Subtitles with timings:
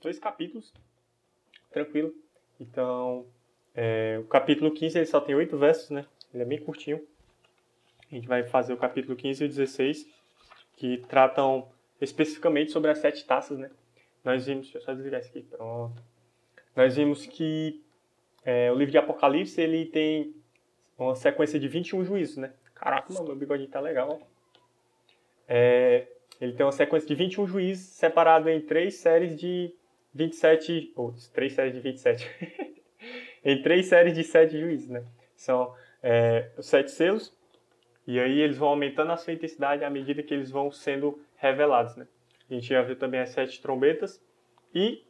[0.00, 0.72] dois capítulos,
[1.70, 2.14] tranquilo.
[2.60, 3.26] Então,
[3.74, 6.06] é, o capítulo 15 ele só tem oito versos, né?
[6.32, 7.00] Ele é bem curtinho.
[8.10, 10.06] A gente vai fazer o capítulo 15 e 16,
[10.76, 11.68] que tratam
[12.00, 13.70] especificamente sobre as sete taças, né?
[14.24, 16.02] Nós vimos, deixa eu só desligar isso aqui, pronto.
[16.74, 17.82] Nós vimos que
[18.44, 20.34] é, o livro de Apocalipse ele tem
[20.96, 22.52] uma sequência de 21 juízos, né?
[22.74, 24.26] Caraca, mano, meu bigodinho tá legal, ó.
[25.46, 26.06] É,
[26.40, 29.74] ele tem uma sequência de 21 juízes separado em três séries de
[30.18, 30.92] 27.
[30.96, 32.28] Ou, três séries de 27.
[33.44, 35.04] em três séries de sete juízes, né?
[35.36, 37.34] São é, os sete selos,
[38.06, 41.96] e aí eles vão aumentando a sua intensidade à medida que eles vão sendo revelados,
[41.96, 42.06] né?
[42.50, 44.22] A gente já viu também as sete trombetas,
[44.74, 45.04] e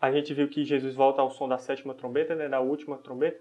[0.00, 2.48] a gente viu que Jesus volta ao som da sétima trombeta, né?
[2.48, 3.40] Da última trombeta.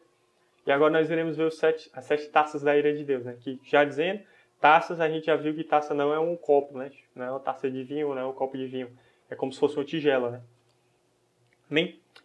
[0.65, 3.35] E agora nós iremos ver os sete, as sete taças da ira de Deus, né?
[3.39, 4.21] Que já dizendo,
[4.59, 6.91] taças a gente já viu que taça não é um copo, né?
[7.15, 8.89] Não é uma taça de vinho, não é um copo de vinho.
[9.29, 10.41] É como se fosse uma tigela, né?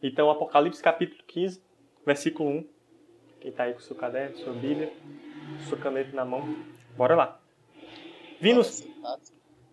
[0.03, 1.63] Então, Apocalipse capítulo 15,
[2.05, 2.69] versículo 1.
[3.41, 4.93] Quem está aí com seu caderno, sua Bíblia,
[5.69, 6.43] sua caneta na mão.
[6.97, 7.41] Bora lá.
[8.41, 8.87] Vinos,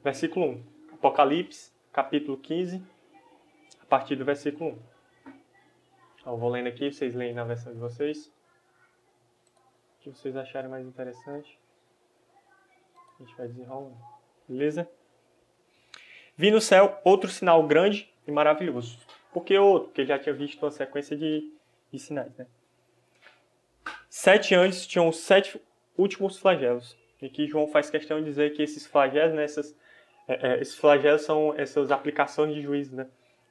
[0.04, 0.64] versículo 1.
[0.94, 2.84] Apocalipse capítulo 15,
[3.82, 4.80] a partir do versículo
[6.26, 6.32] 1.
[6.32, 8.32] Eu vou lendo aqui, vocês leem na versão de vocês
[10.04, 11.58] que vocês acharem mais interessante.
[13.20, 13.96] A gente vai desenrolando.
[14.48, 14.90] Beleza?
[16.36, 19.00] Vi no céu outro sinal grande e maravilhoso.
[19.34, 19.90] Por que outro?
[19.90, 21.52] Porque já tinha visto uma sequência de,
[21.92, 22.46] de sinais, né?
[24.10, 25.60] Sete anjos tinham sete
[25.98, 26.96] últimos flagelos.
[27.22, 29.76] E que João faz questão de dizer que esses flagelos, né, essas,
[30.28, 33.08] é, é, esses flagelos são essas aplicações de juízo, né?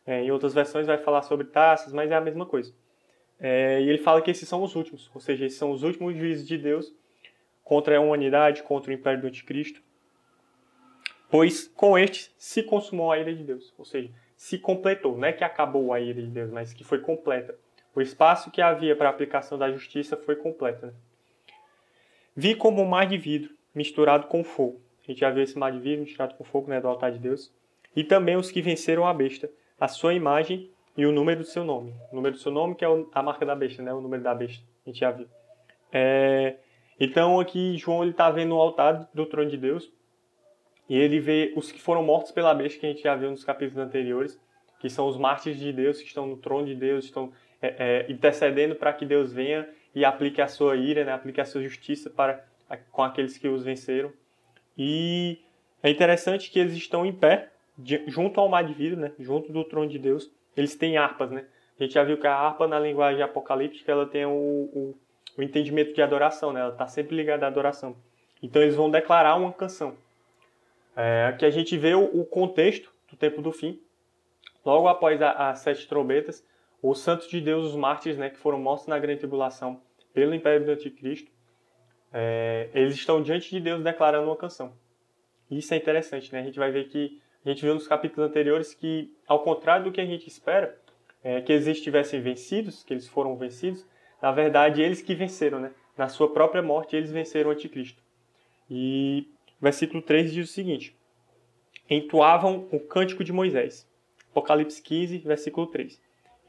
[0.06, 2.74] É, em outras versões vai falar sobre taças, mas é a mesma coisa.
[3.40, 6.16] É, e ele fala que esses são os últimos, ou seja, esses são os últimos
[6.16, 6.94] juízes de Deus
[7.64, 9.82] contra a humanidade, contra o império do anticristo.
[11.28, 14.10] Pois com este se consumou a ira de Deus, ou seja,
[14.42, 17.54] se completou, não é que acabou a ira de Deus, mas que foi completa.
[17.94, 20.84] O espaço que havia para a aplicação da justiça foi completo.
[20.84, 20.92] Né?
[22.34, 24.80] Vi como um mar de vidro misturado com fogo.
[25.00, 27.20] A gente já viu esse mar de vidro misturado com fogo né, do altar de
[27.20, 27.54] Deus.
[27.94, 29.48] E também os que venceram a besta,
[29.78, 31.94] a sua imagem e o número do seu nome.
[32.10, 33.94] O número do seu nome, que é a marca da besta, né?
[33.94, 34.64] O número da besta.
[34.84, 35.28] A gente já viu.
[35.92, 36.56] É...
[36.98, 39.88] Então aqui João está vendo o altar do trono de Deus
[40.88, 43.44] e ele vê os que foram mortos pela besta que a gente já viu nos
[43.44, 44.40] capítulos anteriores,
[44.80, 48.12] que são os mártires de Deus que estão no trono de Deus, estão é, é,
[48.12, 51.12] intercedendo para que Deus venha e aplique a sua ira, né?
[51.12, 52.44] aplique a sua justiça para
[52.90, 54.12] com aqueles que os venceram.
[54.76, 55.38] E
[55.82, 57.50] é interessante que eles estão em pé
[58.06, 59.12] junto ao mar de vidro, né?
[59.18, 61.44] junto do trono de Deus eles têm harpas, né?
[61.78, 64.94] A gente já viu que a harpa na linguagem apocalíptica ela tem o, o,
[65.36, 66.60] o entendimento de adoração, né?
[66.60, 67.96] Ela está sempre ligada à adoração.
[68.42, 69.96] Então eles vão declarar uma canção.
[70.96, 73.80] É, aqui a gente vê o, o, contexto do tempo do fim.
[74.64, 76.44] Logo após as sete trombetas,
[76.82, 79.80] os santos de Deus, os mártires, né, que foram mortos na grande tribulação
[80.12, 81.30] pelo império do anticristo,
[82.12, 84.74] é, eles estão diante de Deus declarando uma canção.
[85.50, 86.40] Isso é interessante, né?
[86.40, 89.92] A gente vai ver que a gente viu nos capítulos anteriores que, ao contrário do
[89.92, 90.78] que a gente espera,
[91.24, 93.86] é, que eles estivessem vencidos, que eles foram vencidos,
[94.20, 95.72] na verdade, eles que venceram, né?
[95.96, 98.02] Na sua própria morte, eles venceram o anticristo.
[98.70, 99.28] E
[99.62, 100.96] versículo 3 diz o seguinte:
[101.88, 103.88] Entoavam o cântico de Moisés.
[104.30, 106.00] Apocalipse 15, versículo 3.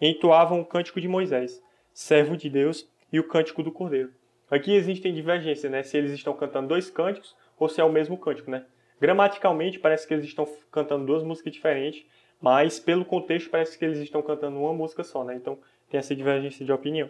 [0.01, 1.61] Entoavam o cântico de Moisés,
[1.93, 4.11] servo de Deus, e o cântico do Cordeiro.
[4.49, 5.83] Aqui existem divergências, né?
[5.83, 8.65] Se eles estão cantando dois cânticos ou se é o mesmo cântico, né?
[8.99, 12.05] Gramaticalmente parece que eles estão cantando duas músicas diferentes,
[12.41, 15.35] mas pelo contexto parece que eles estão cantando uma música só, né?
[15.35, 15.57] Então
[15.89, 17.09] tem essa divergência de opinião.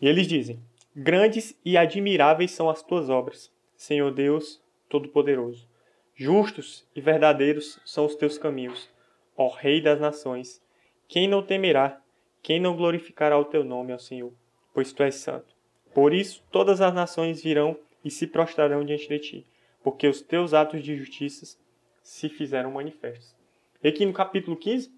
[0.00, 0.60] E eles dizem:
[0.94, 5.68] Grandes e admiráveis são as tuas obras, Senhor Deus Todo-Poderoso.
[6.14, 8.88] Justos e verdadeiros são os teus caminhos,
[9.36, 10.62] ó Rei das nações.
[11.08, 12.00] Quem não temerá,
[12.42, 14.32] quem não glorificará o teu nome, ó Senhor,
[14.72, 15.54] pois tu és santo.
[15.94, 19.46] Por isso todas as nações virão e se prostrarão diante de ti
[19.86, 21.56] porque os teus atos de justiça
[22.02, 23.36] se fizeram manifestos.
[23.80, 24.92] E aqui no capítulo 15,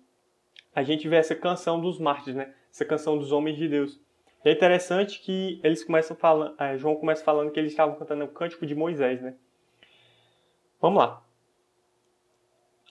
[0.74, 2.54] a gente vê essa canção dos mártires, né?
[2.72, 4.00] Essa canção dos homens de Deus.
[4.42, 8.28] É interessante que eles começam falando, é, João começa falando que eles estavam cantando o
[8.28, 9.34] cântico de Moisés, né?
[10.80, 11.22] Vamos lá.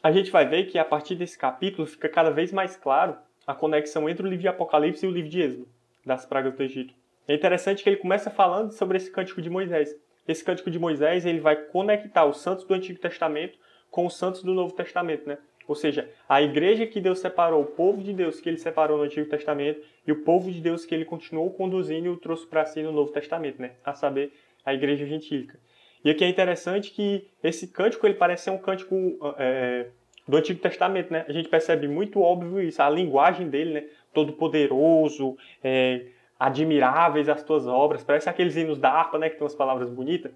[0.04, 3.56] A gente vai ver que a partir desse capítulo fica cada vez mais claro a
[3.56, 5.68] conexão entre o livro de Apocalipse e o livro de Êxodo,
[6.06, 6.94] das pragas do Egito.
[7.28, 9.96] É interessante que ele começa falando sobre esse cântico de Moisés
[10.28, 13.58] esse cântico de Moisés ele vai conectar os santos do Antigo Testamento
[13.90, 15.38] com os santos do Novo Testamento, né?
[15.68, 19.04] Ou seja, a igreja que Deus separou, o povo de Deus que ele separou no
[19.04, 22.66] Antigo Testamento e o povo de Deus que ele continuou conduzindo e o trouxe para
[22.66, 23.72] si no Novo Testamento, né?
[23.84, 24.34] A saber,
[24.66, 25.60] a igreja gentílica.
[26.08, 28.96] E aqui é interessante que esse cântico ele parece ser um cântico
[29.38, 29.88] é,
[30.26, 31.26] do Antigo Testamento, né?
[31.28, 33.84] A gente percebe muito óbvio isso, a linguagem dele, né?
[34.14, 36.06] Todo poderoso, é,
[36.40, 39.30] admiráveis as tuas obras, parece aqueles hinos da harpa, né?
[39.30, 40.32] Que tem umas palavras bonitas.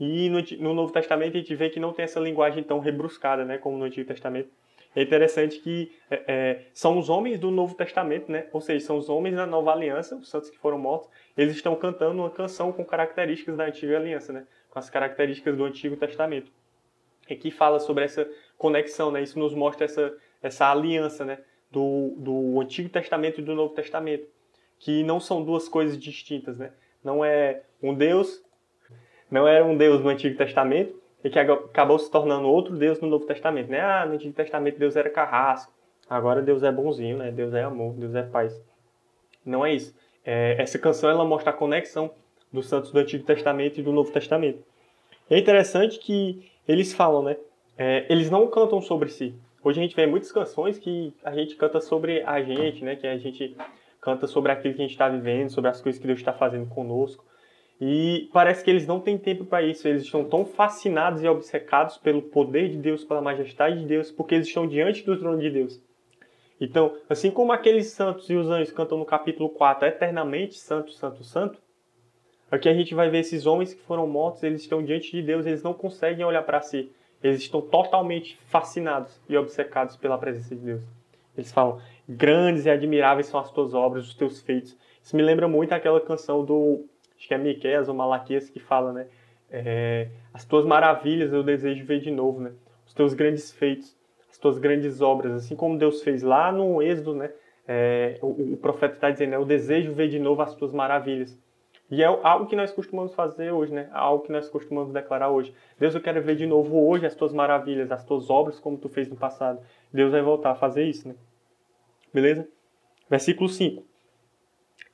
[0.00, 3.44] E no, no, Novo Testamento a gente vê que não tem essa linguagem tão rebruscada,
[3.44, 3.58] né?
[3.58, 4.48] Como no Antigo Testamento.
[4.96, 8.46] É interessante que é, é, são os homens do Novo Testamento, né?
[8.54, 11.10] Ou seja, são os homens da Nova Aliança, os santos que foram mortos.
[11.36, 14.46] Eles estão cantando uma canção com características da Antiga Aliança, né?
[14.70, 16.50] Com as características do Antigo Testamento.
[17.28, 19.22] E que fala sobre essa conexão, né?
[19.22, 21.38] Isso nos mostra essa, essa aliança, né?
[21.70, 24.26] Do, do Antigo Testamento e do Novo Testamento.
[24.78, 26.72] Que não são duas coisas distintas, né?
[27.02, 28.42] Não é um Deus
[29.30, 33.08] não era um Deus no Antigo Testamento e que acabou se tornando outro Deus no
[33.08, 33.80] Novo Testamento, né?
[33.80, 35.72] Ah, no Antigo Testamento Deus era carrasco,
[36.08, 37.30] agora Deus é bonzinho, né?
[37.30, 38.60] Deus é amor, Deus é paz.
[39.44, 39.94] Não é isso.
[40.24, 42.10] É, essa canção ela mostra a conexão
[42.52, 44.62] dos santos do Antigo Testamento e do Novo Testamento.
[45.28, 47.36] É interessante que eles falam, né?
[47.78, 49.34] É, eles não cantam sobre si.
[49.62, 52.96] Hoje a gente vê muitas canções que a gente canta sobre a gente, né?
[52.96, 53.56] Que a gente
[54.00, 56.66] canta sobre aquilo que a gente está vivendo, sobre as coisas que Deus está fazendo
[56.68, 57.24] conosco.
[57.80, 59.86] E parece que eles não têm tempo para isso.
[59.88, 64.34] Eles estão tão fascinados e obcecados pelo poder de Deus, pela majestade de Deus, porque
[64.34, 65.80] eles estão diante do trono de Deus.
[66.60, 71.24] Então, assim como aqueles santos e os anjos cantam no capítulo 4, eternamente santo, santo,
[71.24, 71.58] santo,
[72.50, 75.46] aqui a gente vai ver esses homens que foram mortos, eles estão diante de Deus,
[75.46, 76.90] eles não conseguem olhar para si.
[77.22, 80.82] Eles estão totalmente fascinados e obcecados pela presença de Deus.
[81.36, 84.76] Eles falam: Grandes e admiráveis são as tuas obras, os teus feitos.
[85.02, 86.84] Isso me lembra muito aquela canção do
[87.16, 89.06] acho que é Miqueias ou Malaquias que fala, né?
[89.50, 92.52] É, as tuas maravilhas eu desejo ver de novo, né?
[92.86, 93.96] Os teus grandes feitos,
[94.30, 97.30] as tuas grandes obras, assim como Deus fez lá no Êxodo, né?
[97.68, 99.36] É, o, o, profeta está dizendo, né?
[99.36, 101.38] eu desejo ver de novo as tuas maravilhas.
[101.90, 103.88] E é algo que nós costumamos fazer hoje, né?
[103.92, 105.52] Algo que nós costumamos declarar hoje.
[105.78, 108.88] Deus, eu quero ver de novo hoje as tuas maravilhas, as tuas obras como tu
[108.88, 109.60] fez no passado.
[109.92, 111.16] Deus vai voltar a fazer isso, né?
[112.14, 112.46] Beleza?
[113.08, 113.82] Versículo 5.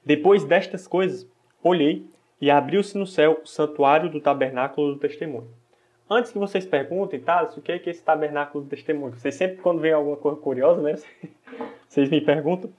[0.04, 1.28] Depois destas coisas,
[1.62, 2.06] olhei
[2.40, 5.50] e abriu-se no céu o santuário do tabernáculo do testemunho.
[6.08, 9.14] Antes que vocês perguntem, tá, o que é, que é esse tabernáculo do testemunho?
[9.14, 10.94] Vocês sempre, quando vem alguma coisa curiosa, né,
[11.88, 12.70] vocês me perguntam.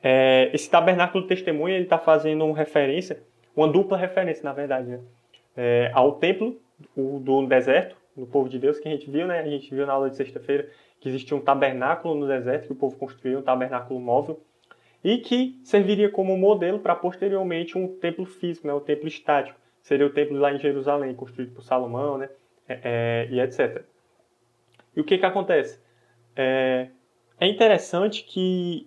[0.00, 3.20] É, esse tabernáculo do testemunho, ele está fazendo uma referência,
[3.58, 5.00] uma dupla referência, na verdade, né,
[5.56, 6.56] é, ao templo
[6.96, 9.84] do, do deserto, do povo de Deus, que a gente viu, né, a gente viu
[9.84, 10.68] na aula de sexta-feira,
[11.00, 14.40] que existia um tabernáculo no deserto, que o povo construiu, um tabernáculo móvel,
[15.02, 20.06] e que serviria como modelo para posteriormente um templo físico, né, o templo estático, seria
[20.06, 22.28] o templo lá em Jerusalém, construído por Salomão, né,
[22.68, 23.82] é, é, e etc.
[24.94, 25.80] E o que que acontece?
[26.36, 26.88] É,
[27.40, 28.86] é interessante que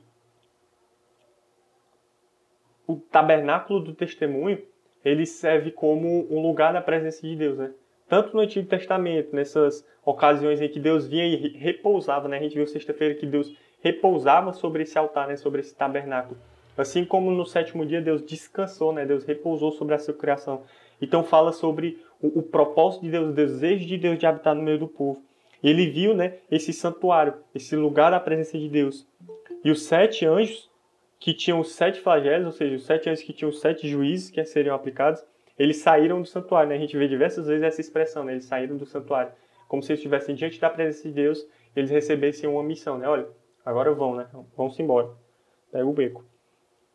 [2.91, 4.61] o tabernáculo do testemunho
[5.03, 7.71] ele serve como um lugar da presença de Deus, né?
[8.07, 12.37] Tanto no Antigo Testamento, nessas ocasiões em que Deus vinha e repousava, né?
[12.37, 16.37] A gente viu sexta-feira que Deus repousava sobre esse altar, né, sobre esse tabernáculo.
[16.77, 20.61] Assim como no sétimo dia Deus descansou, né, Deus repousou sobre a sua criação.
[21.01, 24.61] Então fala sobre o, o propósito de Deus, o desejo de Deus de habitar no
[24.61, 25.21] meio do povo.
[25.63, 29.07] E ele viu, né, esse santuário, esse lugar da presença de Deus.
[29.63, 30.70] E os sete anjos
[31.21, 34.75] que tinham sete flagelos, ou seja, os sete anjos que tinham sete juízes que seriam
[34.75, 35.23] aplicados,
[35.57, 36.67] eles saíram do santuário.
[36.69, 36.75] Né?
[36.75, 38.33] A gente vê diversas vezes essa expressão, né?
[38.33, 39.31] eles saíram do santuário.
[39.69, 43.07] Como se eles estivessem diante da presença de Deus, eles recebessem uma missão, né?
[43.07, 43.25] Olha,
[43.65, 44.27] Agora vão, né?
[44.55, 45.09] Vão-se embora.
[45.71, 46.25] Pega o beco.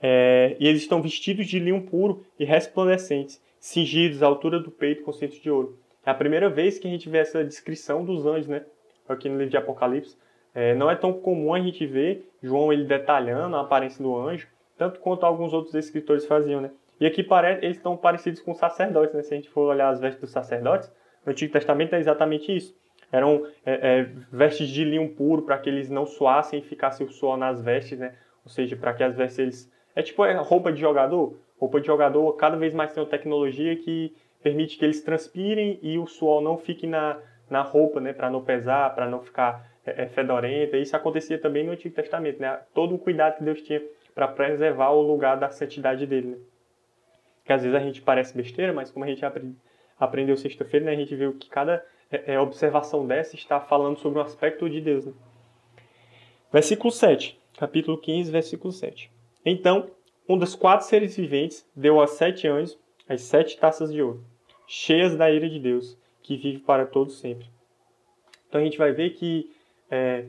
[0.01, 5.03] É, e eles estão vestidos de linho puro e resplandecentes, cingidos à altura do peito
[5.03, 5.79] com cintos de ouro.
[6.05, 8.65] É a primeira vez que a gente vê essa descrição dos anjos, né?
[9.09, 10.17] Aqui no livro de Apocalipse.
[10.57, 14.49] É, não é tão comum a gente ver João ele detalhando a aparência do anjo,
[14.77, 16.71] tanto quanto alguns outros escritores faziam, né?
[16.99, 19.23] E aqui parece, eles estão parecidos com sacerdotes, né?
[19.23, 20.91] Se a gente for olhar as vestes dos sacerdotes,
[21.25, 22.75] no Antigo Testamento é exatamente isso
[23.11, 27.11] eram é, é, vestes de linho puro para que eles não suassem e ficasse o
[27.11, 28.15] suor nas vestes, né?
[28.45, 29.73] Ou seja, para que as vestes eles...
[29.95, 31.39] É tipo é roupa de jogador.
[31.59, 35.99] Roupa de jogador cada vez mais tem uma tecnologia que permite que eles transpirem e
[35.99, 38.13] o suor não fique na, na roupa, né?
[38.13, 39.67] Para não pesar, para não ficar
[40.09, 40.77] fedorenta.
[40.77, 42.61] Isso acontecia também no Antigo Testamento, né?
[42.75, 43.83] Todo o cuidado que Deus tinha
[44.15, 46.39] para preservar o lugar da santidade dele, né?
[47.45, 49.23] Que às vezes a gente parece besteira, mas como a gente
[49.99, 50.93] aprendeu sexta-feira, né?
[50.93, 54.81] A gente viu que cada é, é, observação dessa está falando sobre um aspecto de
[54.81, 55.07] Deus.
[55.07, 55.13] Né?
[56.53, 59.11] Versículo 7, capítulo 15, versículo 7.
[59.45, 59.91] Então,
[60.29, 62.79] um dos quatro seres viventes deu aos sete anjos
[63.09, 64.25] as sete taças de ouro,
[64.67, 67.47] cheias da ira de Deus, que vive para todos sempre.
[68.49, 69.55] Então a gente vai ver que
[69.91, 70.27] é,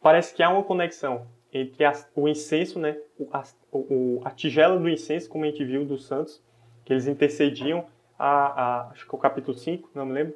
[0.00, 1.84] parece que há uma conexão entre
[2.14, 2.98] o incenso, né,
[3.32, 6.42] a, o, a tigela do incenso, como a gente viu dos santos,
[6.84, 7.86] que eles intercediam,
[8.18, 10.34] a, a, acho que o capítulo 5, não me lembro,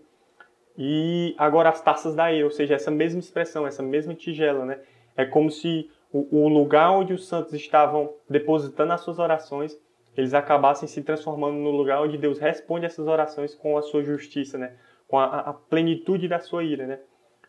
[0.77, 4.81] e agora as taças da ira, ou seja, essa mesma expressão, essa mesma tigela, né?
[5.15, 9.79] É como se o, o lugar onde os santos estavam depositando as suas orações,
[10.17, 14.57] eles acabassem se transformando no lugar onde Deus responde essas orações com a sua justiça,
[14.57, 14.77] né?
[15.07, 17.01] Com a, a plenitude da sua ira, né?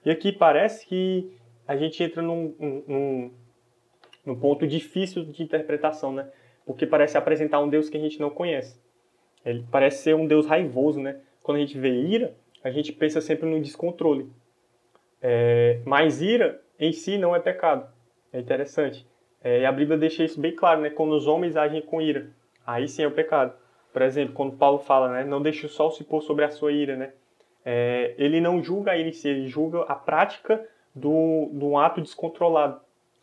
[0.05, 1.31] E aqui parece que
[1.67, 2.55] a gente entra num,
[2.87, 3.31] num,
[4.25, 6.29] num ponto difícil de interpretação, né?
[6.65, 8.79] Porque parece apresentar um Deus que a gente não conhece.
[9.45, 11.19] Ele parece ser um Deus raivoso, né?
[11.41, 14.29] Quando a gente vê ira, a gente pensa sempre no descontrole.
[15.21, 17.91] É, mas ira em si não é pecado.
[18.31, 19.05] É interessante.
[19.43, 20.89] É, e a Bíblia deixa isso bem claro, né?
[20.89, 22.29] Quando os homens agem com ira,
[22.65, 23.53] aí sim é o pecado.
[23.91, 25.23] Por exemplo, quando Paulo fala, né?
[25.23, 27.13] Não deixe o sol se pôr sobre a sua ira, né?
[27.65, 32.79] É, ele não julga em si, ele julga a prática do, do ato descontrolado.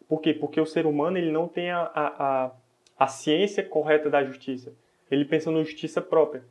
[0.09, 0.35] Por quê?
[0.35, 2.50] Porque o ser humano ele não tem a, a, a,
[2.99, 4.73] a ciência correta da justiça.
[5.11, 6.42] Ele pensa na justiça própria.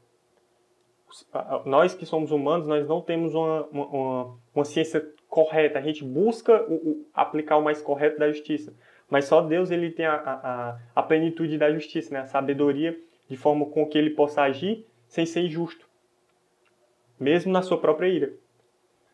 [1.65, 5.79] Nós que somos humanos, nós não temos uma, uma, uma ciência correta.
[5.79, 8.73] A gente busca o, o, aplicar o mais correto da justiça.
[9.09, 12.21] Mas só Deus ele tem a, a, a plenitude da justiça, né?
[12.21, 15.88] a sabedoria de forma com que ele possa agir sem ser injusto.
[17.19, 18.33] Mesmo na sua própria ira.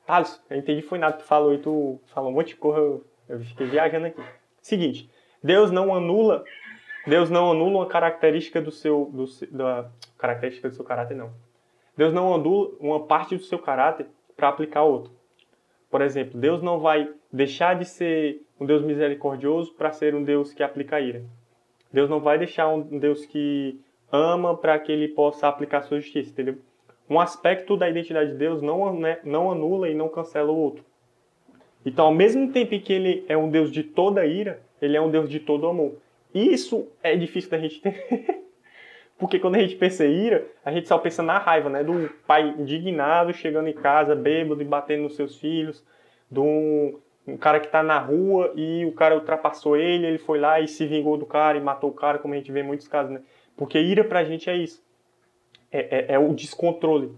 [0.07, 3.01] Alisson, eu entendi foi nada que tu falou e tu falou um monte de coisa,
[3.27, 4.21] eu, fiquei viajando aqui.
[4.61, 5.09] Seguinte,
[5.43, 6.43] Deus não anula,
[7.07, 11.33] Deus não anula uma característica do seu, do, da característica do seu caráter, não.
[11.97, 15.11] Deus não anula uma parte do seu caráter para aplicar outro.
[15.89, 20.53] Por exemplo, Deus não vai deixar de ser um Deus misericordioso para ser um Deus
[20.53, 21.23] que aplica ira.
[21.91, 23.79] Deus não vai deixar um Deus que
[24.11, 26.57] ama para que ele possa aplicar sua justiça, entendeu?
[27.09, 30.83] Um aspecto da identidade de Deus não, né, não anula e não cancela o outro.
[31.85, 35.11] Então, ao mesmo tempo que ele é um Deus de toda ira, ele é um
[35.11, 35.97] Deus de todo amor.
[36.33, 38.43] Isso é difícil da gente ter.
[39.17, 41.83] Porque quando a gente pensa em ira, a gente só pensa na raiva, né?
[41.83, 45.85] Do pai indignado chegando em casa, bêbado e batendo nos seus filhos,
[46.29, 50.37] de um, um cara que está na rua e o cara ultrapassou ele, ele foi
[50.37, 52.63] lá e se vingou do cara e matou o cara, como a gente vê em
[52.63, 53.21] muitos casos, né?
[53.55, 54.83] Porque ira pra gente é isso.
[55.75, 57.11] É, é, é o descontrole.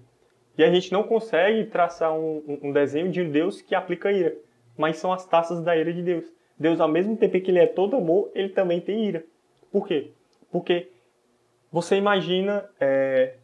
[0.57, 4.35] E a gente não consegue traçar um, um, desenho de um Deus que aplica ira.
[4.75, 6.25] Mas são as taças da ira de Deus.
[6.59, 9.23] Deus, ao mesmo tempo que ele é todo amor, ele também tem ira.
[9.71, 10.09] Por quê?
[10.51, 10.87] Porque
[11.71, 12.67] você imagina.
[12.79, 13.35] É...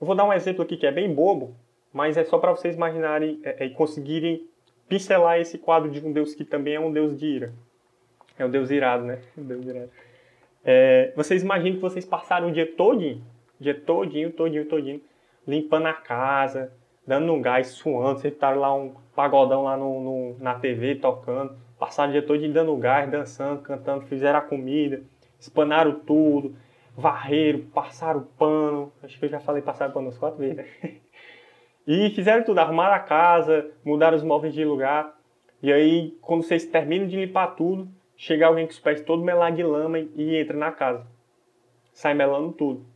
[0.00, 1.54] Eu vou dar um exemplo aqui que é bem bobo,
[1.92, 4.48] mas é só para vocês imaginarem é, e é, conseguirem
[4.88, 7.52] pincelar esse quadro de um Deus que também é um Deus de ira.
[8.36, 9.20] É um Deus irado, né?
[9.38, 9.90] Um Deus irado.
[10.64, 13.22] É, vocês imaginam que vocês passaram o dia todinho,
[13.62, 15.00] dia todinho, todinho, todinho,
[15.46, 16.72] limpando a casa,
[17.06, 21.56] dando um gás, suando, vocês estavam lá um pagodão lá no, no, na TV tocando,
[21.78, 25.02] passaram o dia todinho dando gás, dançando, cantando, fizeram a comida,
[25.38, 26.54] espanaram tudo,
[26.96, 30.66] varreram, passaram pano, acho que eu já falei passaram pano umas quatro vezes, né?
[31.84, 35.18] E fizeram tudo, arrumaram a casa, mudaram os móveis de lugar.
[35.60, 39.56] E aí, quando vocês terminam de limpar tudo, chega alguém com os pés todo melado
[39.56, 41.04] de lama e entra na casa.
[41.92, 42.86] Sai melando tudo.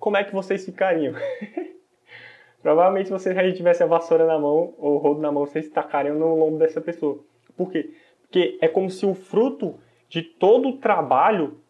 [0.00, 1.14] Como é que vocês ficariam?
[2.62, 5.68] Provavelmente se vocês já tivessem a vassoura na mão ou o rodo na mão, vocês
[5.68, 7.20] tacariam no lombo dessa pessoa.
[7.54, 7.94] Por quê?
[8.22, 9.78] Porque é como se o fruto
[10.08, 11.60] de todo o trabalho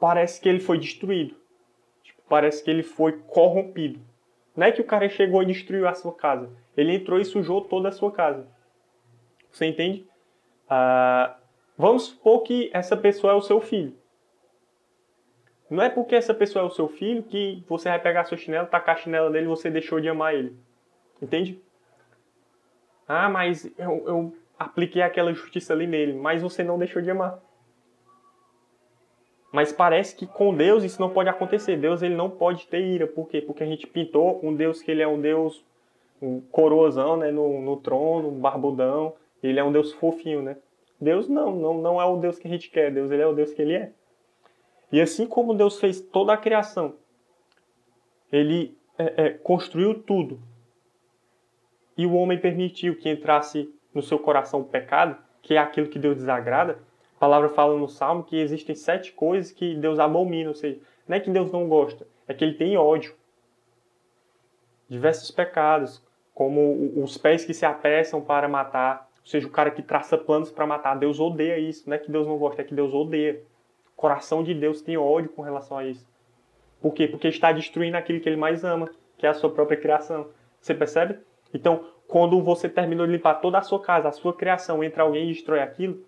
[0.00, 1.36] parece que ele foi destruído.
[2.02, 4.00] Tipo, parece que ele foi corrompido.
[4.56, 6.50] Não é que o cara chegou e destruiu a sua casa.
[6.76, 8.46] Ele entrou e sujou toda a sua casa.
[9.50, 10.06] Você entende?
[10.68, 11.36] Ah,
[11.76, 14.01] vamos supor que essa pessoa é o seu filho.
[15.72, 18.66] Não é porque essa pessoa é o seu filho que você vai pegar seu chinelo,
[18.66, 20.54] tacar a chinela dele e você deixou de amar ele.
[21.20, 21.58] Entende?
[23.08, 27.38] Ah, mas eu, eu apliquei aquela justiça ali nele, mas você não deixou de amar.
[29.50, 31.78] Mas parece que com Deus isso não pode acontecer.
[31.78, 33.06] Deus ele não pode ter ira.
[33.06, 33.40] Por quê?
[33.40, 35.64] Porque a gente pintou um Deus que ele é um Deus
[36.20, 39.14] um coroazão, né, no, no trono, um barbudão.
[39.42, 40.58] Ele é um Deus fofinho, né?
[41.00, 42.92] Deus não, não, não é o Deus que a gente quer.
[42.92, 43.92] Deus ele é o Deus que ele é.
[44.92, 46.94] E assim como Deus fez toda a criação,
[48.30, 50.38] ele é, é, construiu tudo.
[51.96, 55.98] E o homem permitiu que entrasse no seu coração o pecado, que é aquilo que
[55.98, 56.78] Deus desagrada
[57.22, 61.20] palavra fala no Salmo que existem sete coisas que Deus abomina, ou seja, não é
[61.20, 63.14] que Deus não gosta, é que ele tem ódio.
[64.88, 66.02] Diversos pecados,
[66.34, 70.50] como os pés que se apressam para matar, ou seja, o cara que traça planos
[70.50, 70.96] para matar.
[70.96, 73.40] Deus odeia isso, não é que Deus não gosta, é que Deus odeia.
[74.02, 76.04] Coração de Deus tem ódio com relação a isso.
[76.80, 77.06] Por quê?
[77.06, 80.26] Porque está destruindo aquilo que ele mais ama, que é a sua própria criação.
[80.60, 81.20] Você percebe?
[81.54, 85.30] Então, quando você terminou de limpar toda a sua casa, a sua criação, entra alguém
[85.30, 86.04] e destrói aquilo,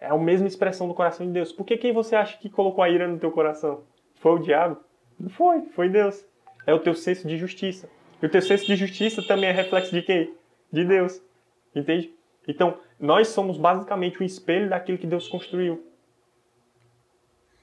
[0.00, 1.52] é a mesma expressão do coração de Deus.
[1.52, 3.82] Por que quem você acha que colocou a ira no teu coração?
[4.14, 4.78] Foi o diabo?
[5.20, 6.24] Não foi, foi Deus.
[6.66, 7.90] é o teu senso de justiça.
[8.22, 10.32] E o teu senso de justiça também é reflexo de quem?
[10.72, 11.20] De Deus.
[11.76, 12.10] Entende?
[12.48, 15.91] Então, nós somos basicamente o espelho daquilo que Deus construiu.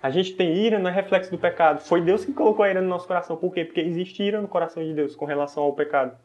[0.02, 1.82] A gente tem ira, não é reflexo do pecado.
[1.82, 3.36] Foi Deus que colocou a ira no nosso coração.
[3.36, 3.66] Por quê?
[3.66, 6.18] Porque existe ira no coração de Deus com relação ao pecado.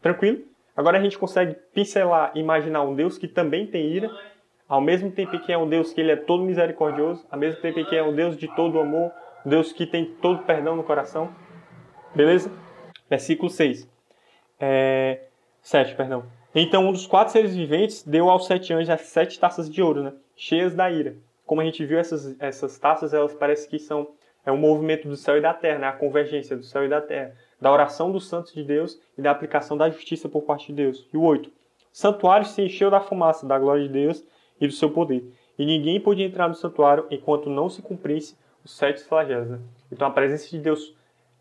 [0.00, 0.44] Tranquilo?
[0.76, 4.10] Agora a gente consegue pincelar, imaginar um Deus que também tem ira,
[4.68, 7.84] ao mesmo tempo que é um Deus que ele é todo misericordioso, ao mesmo tempo
[7.84, 9.12] que é um Deus de todo amor,
[9.44, 11.34] Deus que tem todo perdão no coração.
[12.14, 12.50] Beleza?
[13.10, 13.88] Versículo 6.
[14.60, 15.24] É...
[15.62, 16.24] 7, perdão.
[16.54, 20.02] Então um dos quatro seres viventes deu aos sete anjos as sete taças de ouro,
[20.02, 20.12] né?
[20.36, 21.16] cheias da ira.
[21.46, 24.08] Como a gente viu, essas, essas taças, elas parecem que são
[24.46, 25.86] é um movimento do céu e da terra, né?
[25.86, 29.30] a convergência do céu e da terra, da oração dos santos de Deus e da
[29.30, 31.08] aplicação da justiça por parte de Deus.
[31.12, 31.48] E o 8.
[31.48, 31.52] O
[31.90, 34.22] santuário se encheu da fumaça da glória de Deus
[34.60, 35.24] e do seu poder.
[35.58, 39.48] E ninguém podia entrar no santuário enquanto não se cumprisse os sete flagelos.
[39.48, 39.60] Né?
[39.90, 40.94] Então a presença de Deus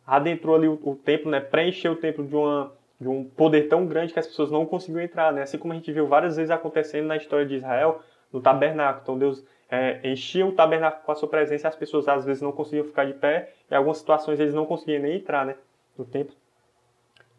[0.08, 1.42] adentrou ali o, o templo, né?
[1.42, 5.02] preencheu o templo de uma de um poder tão grande que as pessoas não conseguiam
[5.02, 5.42] entrar, né?
[5.42, 8.00] Assim como a gente viu várias vezes acontecendo na história de Israel,
[8.32, 9.02] no tabernáculo.
[9.04, 9.44] Então Deus
[9.74, 13.06] é, o tabernáculo com a sua presença e as pessoas às vezes não conseguiam ficar
[13.06, 15.56] de pé, em algumas situações eles não conseguiam nem entrar, né?
[15.98, 16.36] No templo.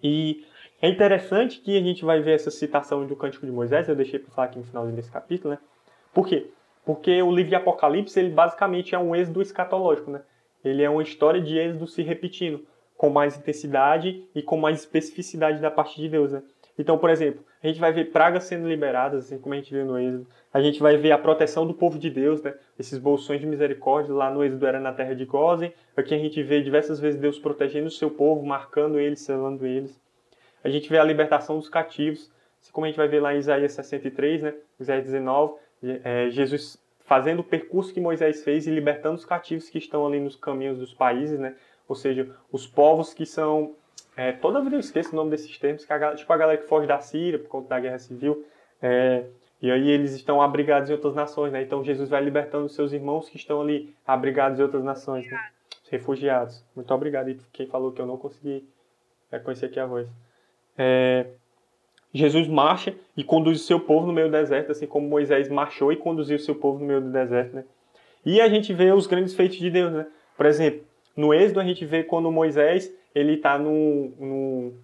[0.03, 0.45] E
[0.83, 4.19] é interessante que a gente vai ver essa citação do Cântico de Moisés, eu deixei
[4.19, 5.61] para falar aqui no final desse capítulo, né?
[6.13, 6.49] Por quê?
[6.85, 10.21] Porque o livro de Apocalipse, ele basicamente é um êxodo escatológico, né?
[10.65, 15.61] Ele é uma história de êxodo se repetindo com mais intensidade e com mais especificidade
[15.61, 16.43] da parte de Deus, né?
[16.77, 19.85] Então, por exemplo, a gente vai ver pragas sendo liberadas, assim como a gente viu
[19.85, 20.27] no Êxodo.
[20.53, 22.55] A gente vai ver a proteção do povo de Deus, né?
[22.79, 25.73] Esses bolsões de misericórdia lá no Êxodo era na terra de Gozen.
[25.97, 29.99] Aqui a gente vê diversas vezes Deus protegendo o seu povo, marcando eles, selando eles.
[30.63, 32.31] A gente vê a libertação dos cativos,
[32.61, 34.55] assim como a gente vai ver lá em Isaías 63, né?
[34.79, 35.55] Isaías 19,
[36.05, 40.21] é, Jesus fazendo o percurso que Moisés fez e libertando os cativos que estão ali
[40.21, 41.55] nos caminhos dos países, né?
[41.89, 43.75] ou seja, os povos que são.
[44.17, 46.69] É, toda vida eu esqueço o nome desses termos, que a, tipo a galera que
[46.69, 48.45] foge da Síria por conta da guerra civil,
[48.81, 49.25] é,
[49.61, 51.63] e aí eles estão abrigados em outras nações, né?
[51.63, 55.39] Então Jesus vai libertando os seus irmãos que estão ali abrigados em outras nações, né?
[55.83, 56.65] Os refugiados.
[56.77, 57.31] Muito obrigado.
[57.31, 58.69] E quem falou que eu não consegui
[59.33, 60.07] reconhecer aqui a voz.
[60.77, 61.27] É,
[62.13, 65.93] Jesus marcha e conduz o seu povo no meio do deserto, assim como Moisés marchou
[65.93, 67.65] e conduziu o seu povo no meio do deserto, né?
[68.25, 70.07] E a gente vê os grandes feitos de Deus, né?
[70.37, 70.83] Por exemplo,
[71.17, 74.75] no Êxodo a gente vê quando Moisés ele está no, no,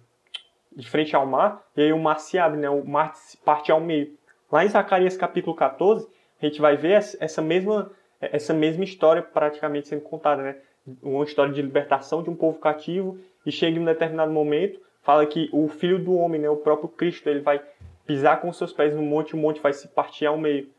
[0.75, 2.69] de frente ao mar e aí o mar se abre, né?
[2.69, 3.13] o mar
[3.43, 4.15] parte ao meio.
[4.51, 6.07] Lá em Zacarias capítulo 14
[6.41, 10.57] a gente vai ver essa mesma, essa mesma história praticamente sendo contada, né?
[11.01, 15.25] uma história de libertação de um povo cativo e chega em um determinado momento fala
[15.25, 17.61] que o filho do homem, né, o próprio Cristo, ele vai
[18.05, 20.69] pisar com seus pés no monte, o monte vai se partir ao meio.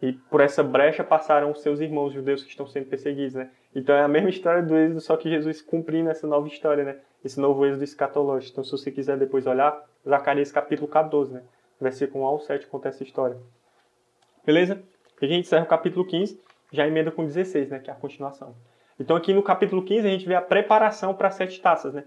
[0.00, 3.50] E por essa brecha passaram os seus irmãos judeus que estão sendo perseguidos, né?
[3.74, 6.96] Então é a mesma história do êxodo, só que Jesus cumprindo essa nova história, né?
[7.24, 8.52] Esse novo êxodo escatológico.
[8.52, 11.42] Então se você quiser depois olhar, Zacarias capítulo 14, né?
[11.80, 13.36] Versículo 1 ao 7 conta essa história.
[14.44, 14.82] Beleza?
[15.20, 16.40] E a gente encerra o capítulo 15,
[16.72, 17.78] já emenda com 16, né?
[17.78, 18.54] Que é a continuação.
[19.00, 22.04] Então aqui no capítulo 15 a gente vê a preparação para sete taças, né?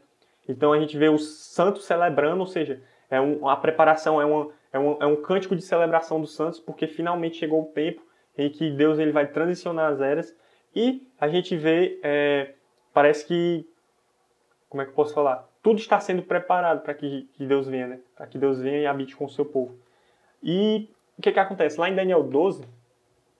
[0.47, 4.49] Então a gente vê os santos celebrando, ou seja, é um, a preparação é uma
[4.71, 8.01] é um, é um cântico de celebração dos santos, porque finalmente chegou o tempo
[8.38, 10.36] em que Deus ele vai transicionar as eras
[10.75, 12.53] e a gente vê, é,
[12.93, 13.67] parece que,
[14.69, 15.47] como é que eu posso falar?
[15.62, 17.99] Tudo está sendo preparado para que, que Deus venha, né?
[18.15, 19.77] Para que Deus venha e habite com o seu povo.
[20.41, 21.79] E o que que acontece?
[21.79, 22.63] Lá em Daniel 12,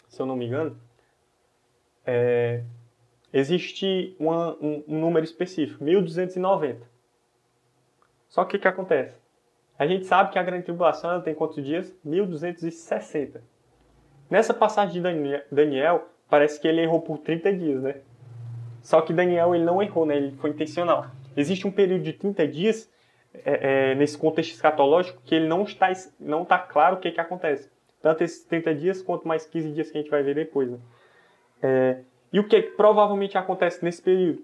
[0.08, 0.78] se eu não me engano,
[2.06, 2.64] é,
[3.32, 6.86] existe uma, um, um número específico, 1290.
[8.28, 9.16] Só que o que acontece?
[9.80, 11.96] A gente sabe que a grande tribulação tem quantos dias?
[12.04, 13.42] 1260.
[14.30, 18.02] Nessa passagem de Daniel, parece que ele errou por 30 dias, né?
[18.82, 20.18] Só que Daniel ele não errou, né?
[20.18, 21.08] Ele foi intencional.
[21.36, 22.92] Existe um período de 30 dias
[23.34, 25.90] é, é, nesse contexto escatológico que ele não está,
[26.20, 27.72] não está claro o que, que acontece.
[28.02, 30.70] Tanto esses 30 dias quanto mais 15 dias que a gente vai ver depois.
[30.70, 30.80] Né?
[31.64, 32.00] É,
[32.34, 34.44] e o que provavelmente acontece nesse período?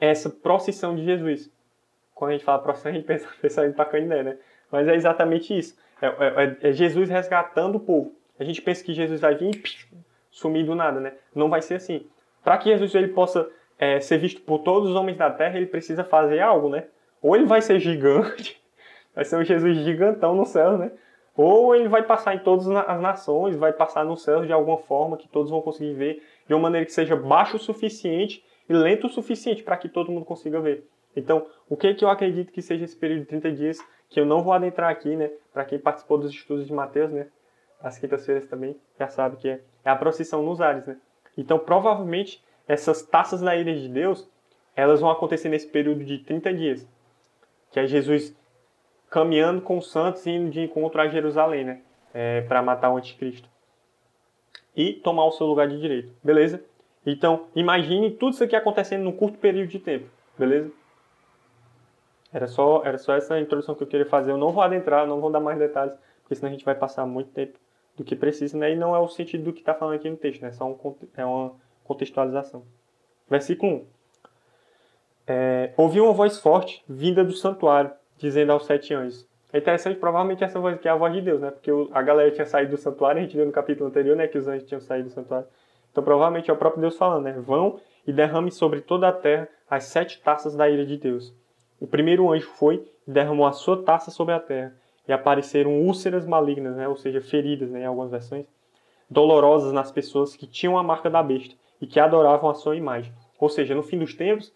[0.00, 1.50] É essa procissão de Jesus
[2.20, 4.36] quando a gente fala procissão, a gente pensa, pensa em Pacanindé, né?
[4.70, 5.74] Mas é exatamente isso.
[6.02, 8.14] É, é, é, Jesus resgatando o povo.
[8.38, 9.62] A gente pensa que Jesus vai vir e
[10.30, 11.14] sumir do nada, né?
[11.34, 12.06] Não vai ser assim.
[12.44, 15.66] Para que Jesus ele possa é, ser visto por todos os homens da terra, ele
[15.66, 16.84] precisa fazer algo, né?
[17.22, 18.62] Ou ele vai ser gigante,
[19.16, 20.92] vai ser um Jesus gigantão no céu, né?
[21.34, 25.16] Ou ele vai passar em todas as nações, vai passar no céu de alguma forma
[25.16, 29.06] que todos vão conseguir ver, de uma maneira que seja baixo o suficiente e lento
[29.06, 30.86] o suficiente para que todo mundo consiga ver.
[31.14, 34.26] Então, o que, que eu acredito que seja esse período de 30 dias, que eu
[34.26, 35.30] não vou adentrar aqui, né?
[35.52, 37.26] Para quem participou dos estudos de Mateus, né?
[37.80, 40.96] As quintas-feiras também já sabe que é, é a procissão nos ares, né?
[41.36, 44.28] Então, provavelmente, essas taças da ira de Deus
[44.74, 46.88] elas vão acontecer nesse período de 30 dias,
[47.70, 48.36] que é Jesus
[49.10, 51.82] caminhando com os santos e indo de encontro a Jerusalém, né?
[52.14, 53.48] É, para matar o anticristo.
[54.76, 56.62] E tomar o seu lugar de direito, beleza?
[57.04, 60.06] Então, imagine tudo isso aqui acontecendo num curto período de tempo,
[60.38, 60.70] beleza?
[62.32, 64.30] Era só, era só essa introdução que eu queria fazer.
[64.30, 67.04] Eu não vou adentrar, não vou dar mais detalhes, porque senão a gente vai passar
[67.06, 67.58] muito tempo
[67.96, 68.72] do que precisa, né?
[68.72, 70.48] E não é o sentido do que está falando aqui no texto, né?
[70.48, 71.52] É só um, é uma
[71.84, 72.62] contextualização.
[73.28, 73.86] Versículo 1.
[75.26, 79.28] É, ouvi uma voz forte vinda do santuário, dizendo aos sete anjos.
[79.52, 81.50] É interessante, provavelmente essa voz aqui é a voz de Deus, né?
[81.50, 84.28] Porque a galera tinha saído do santuário, a gente viu no capítulo anterior, né?
[84.28, 85.46] Que os anjos tinham saído do santuário.
[85.90, 87.32] Então provavelmente é o próprio Deus falando, né?
[87.32, 91.34] Vão e derrame sobre toda a terra as sete taças da ira de Deus.
[91.80, 94.74] O primeiro anjo foi e derramou a sua taça sobre a terra,
[95.08, 96.86] e apareceram úlceras malignas, né?
[96.86, 97.80] ou seja, feridas né?
[97.80, 98.46] em algumas versões,
[99.08, 103.12] dolorosas nas pessoas que tinham a marca da besta e que adoravam a sua imagem.
[103.38, 104.52] Ou seja, no fim dos tempos,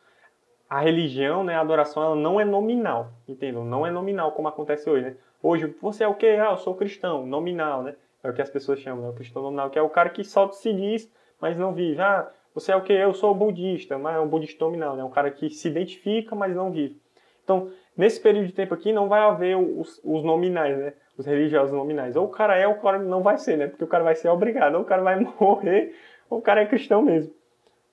[0.69, 3.65] a religião, né, a adoração, ela não é nominal, entendam?
[3.65, 5.17] Não é nominal como acontece hoje, né?
[5.43, 6.37] Hoje, você é o quê?
[6.41, 7.97] Ah, eu sou cristão, nominal, né?
[8.23, 9.11] É o que as pessoas chamam, né?
[9.11, 11.11] O cristão nominal, que é o cara que só se diz,
[11.41, 12.01] mas não vive.
[12.01, 12.93] Ah, você é o quê?
[12.93, 15.05] Eu sou budista, mas é um budista nominal, né?
[15.05, 16.99] Um cara que se identifica, mas não vive.
[17.45, 20.95] Então, nesse período de tempo aqui, não vai haver os, os nominais, né?
[21.17, 22.17] Os religiosos nominais.
[22.17, 23.69] Ou o cara é, ou o cara não vai ser, né?
[23.69, 25.95] Porque o cara vai ser obrigado, ou o cara vai morrer,
[26.29, 27.33] ou o cara é cristão mesmo.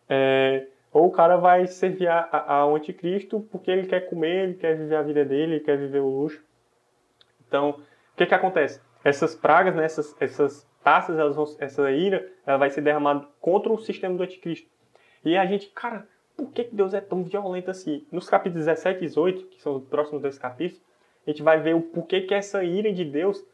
[0.09, 4.95] É, ou o cara vai servir ao anticristo porque ele quer comer, ele quer viver
[4.95, 6.43] a vida dele, ele quer viver o luxo.
[7.47, 8.81] Então, o que que acontece?
[9.03, 13.79] Essas pragas, né, essas, essas taças, vão, essa ira, ela vai ser derramada contra o
[13.79, 14.69] sistema do anticristo.
[15.23, 16.07] E a gente, cara,
[16.41, 18.03] por que Deus é tão violento assim?
[18.11, 20.81] Nos capítulos 17 e 18, que são os próximos dois capítulos,
[21.25, 23.45] a gente vai ver o porquê que essa ira de Deus,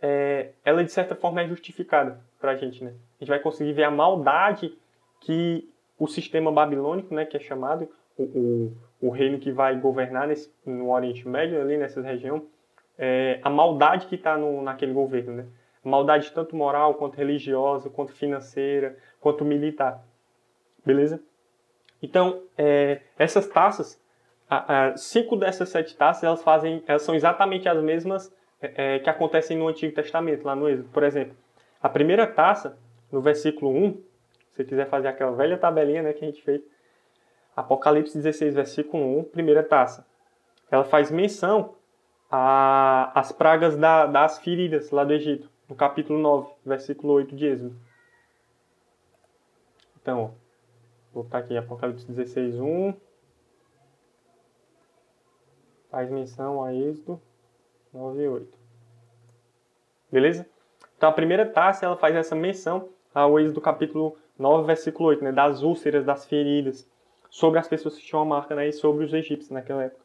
[0.00, 2.92] é, ela de certa forma é justificada para a gente, né?
[3.18, 4.76] A gente vai conseguir ver a maldade
[5.20, 5.66] que
[5.98, 10.52] o sistema babilônico, né, que é chamado o, o, o reino que vai governar nesse,
[10.66, 12.44] no Oriente Médio, ali nessa região,
[12.98, 15.46] é, a maldade que está naquele governo, né?
[15.82, 20.04] Maldade tanto moral, quanto religiosa, quanto financeira, quanto militar.
[20.84, 21.20] Beleza?
[22.02, 24.00] Então, é, essas taças,
[24.50, 28.98] a, a, cinco dessas sete taças, elas fazem, elas são exatamente as mesmas é, é,
[28.98, 30.88] que acontecem no Antigo Testamento, lá no Êxodo.
[30.88, 31.36] Por exemplo,
[31.80, 32.76] a primeira taça,
[33.10, 34.02] no versículo 1, se
[34.56, 36.60] você quiser fazer aquela velha tabelinha né, que a gente fez,
[37.54, 40.06] Apocalipse 16, versículo 1, primeira taça.
[40.70, 41.74] Ela faz menção
[42.30, 47.76] às pragas da, das feridas lá do Egito, no capítulo 9, versículo 8 de Êxodo.
[50.00, 50.34] Então,
[51.12, 52.94] Vou botar aqui Apocalipse 16, 1.
[55.90, 57.20] Faz menção a Êxodo
[57.92, 58.58] 9 e 8.
[60.10, 60.46] Beleza?
[60.96, 65.32] Então a primeira taça ela faz essa menção ao Êxodo capítulo 9, versículo 8, né?
[65.32, 66.88] Das úlceras, das feridas,
[67.28, 68.68] sobre as pessoas que tinham a marca, né?
[68.68, 70.02] E sobre os egípcios naquela época.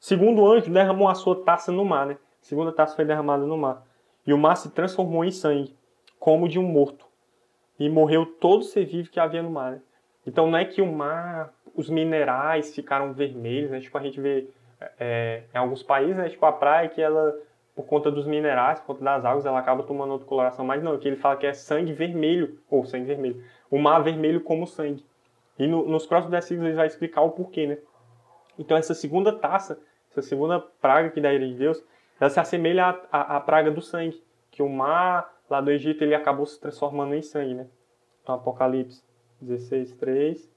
[0.00, 2.18] O segundo anjo derramou a sua taça no mar, né?
[2.40, 3.84] A segunda taça foi derramada no mar.
[4.24, 5.74] E o mar se transformou em sangue,
[6.20, 7.06] como de um morto.
[7.76, 9.72] E morreu todo ser vivo que havia no mar.
[9.72, 9.82] Né?
[10.28, 13.80] Então não é que o mar, os minerais ficaram vermelhos, né?
[13.80, 14.46] Tipo, a gente vê
[15.00, 16.28] é, em alguns países, né?
[16.28, 17.34] Tipo, a praia que ela,
[17.74, 20.66] por conta dos minerais, por conta das águas, ela acaba tomando outra coloração.
[20.66, 23.42] Mas não, aqui ele fala que é sangue vermelho, ou sangue vermelho.
[23.70, 25.02] O mar vermelho como sangue.
[25.58, 27.78] E no, nos próximos versículos ele vai explicar o porquê, né?
[28.58, 31.82] Então essa segunda taça, essa segunda praga que da ira de Deus,
[32.20, 34.22] ela se assemelha à, à, à praga do sangue.
[34.50, 37.66] Que o mar lá do Egito ele acabou se transformando em sangue, né?
[38.22, 39.07] Então Apocalipse
[39.40, 40.50] 16, 3.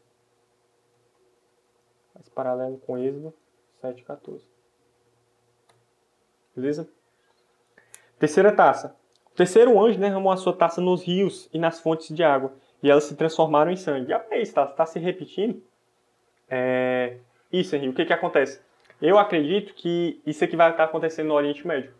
[2.13, 3.33] Faz paralelo com Êxodo
[3.81, 4.45] 7, 14.
[6.55, 6.89] Beleza?
[8.19, 8.95] Terceira taça.
[9.31, 12.89] O terceiro anjo derramou a sua taça nos rios e nas fontes de água, e
[12.89, 14.11] elas se transformaram em sangue.
[14.11, 15.61] E é isso, está tá se repetindo.
[16.49, 17.17] É...
[17.51, 18.61] Isso, Henrique, o que, que acontece?
[19.01, 21.93] Eu acredito que isso aqui vai estar acontecendo no Oriente Médio.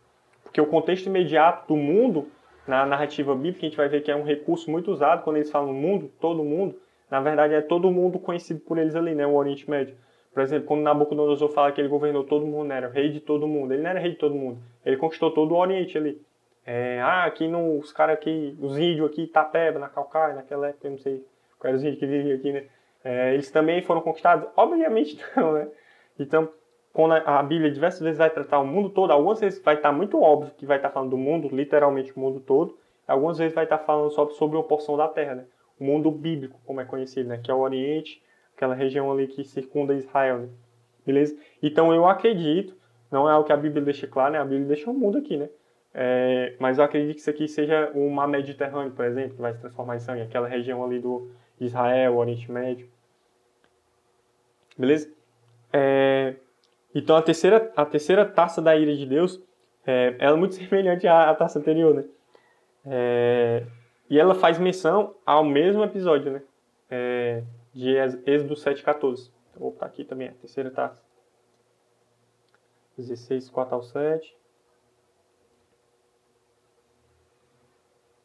[0.44, 2.30] Porque o contexto imediato do mundo
[2.68, 5.52] na narrativa bíblica, a gente vai ver que é um recurso muito usado quando eles
[5.52, 6.76] falam mundo, todo mundo.
[7.10, 9.26] Na verdade, é todo mundo conhecido por eles ali, né?
[9.26, 9.96] O Oriente Médio.
[10.34, 12.78] Por exemplo, quando Nabucodonosor fala que ele governou todo mundo, né?
[12.78, 13.74] era rei de todo mundo.
[13.74, 14.60] Ele não era rei de todo mundo.
[14.86, 16.22] Ele conquistou todo o Oriente ali.
[16.66, 20.88] É, ah, aqui no, os caras aqui, os índios aqui, Itapeba, na Calcaia, naquela época,
[20.88, 21.26] eu não sei
[21.60, 22.66] quais os índios que viviam aqui, né?
[23.04, 24.48] É, eles também foram conquistados?
[24.56, 25.68] Obviamente não, né?
[26.20, 26.50] Então,
[26.94, 30.22] quando a Bíblia diversas vezes vai tratar o mundo todo, algumas vezes vai estar muito
[30.22, 32.78] óbvio que vai estar falando do mundo, literalmente o mundo todo,
[33.08, 35.46] algumas vezes vai estar falando só sobre uma porção da terra, né?
[35.80, 37.40] O mundo bíblico, como é conhecido, né?
[37.42, 38.22] Que é o Oriente,
[38.56, 40.50] aquela região ali que circunda Israel, né?
[41.06, 41.36] Beleza?
[41.64, 42.76] Então eu acredito,
[43.10, 44.40] não é algo que a Bíblia deixa claro, né?
[44.40, 45.50] A Bíblia deixa o mundo aqui, né?
[45.94, 49.54] É, mas eu acredito que isso aqui seja o mar Mediterrâneo, por exemplo, que vai
[49.54, 52.88] se transformar em sangue, aquela região ali do Israel, Oriente Médio.
[54.78, 55.12] Beleza?
[55.74, 56.36] É,
[56.94, 59.42] então a terceira, a terceira taça da ira de Deus,
[59.86, 62.06] é, ela é muito semelhante à, à taça anterior, né?
[62.86, 63.66] É,
[64.10, 66.42] e ela faz menção ao mesmo episódio, né?
[66.90, 69.32] É, de Êxodo 7,14.
[69.56, 71.02] Vou botar aqui também a terceira taça.
[72.98, 74.38] 16, 4 ao 7.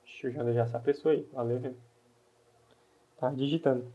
[0.05, 1.29] Deixa eu já deixar essa pessoa aí.
[1.33, 1.79] Valeu, gente.
[3.19, 3.87] Tá digitando.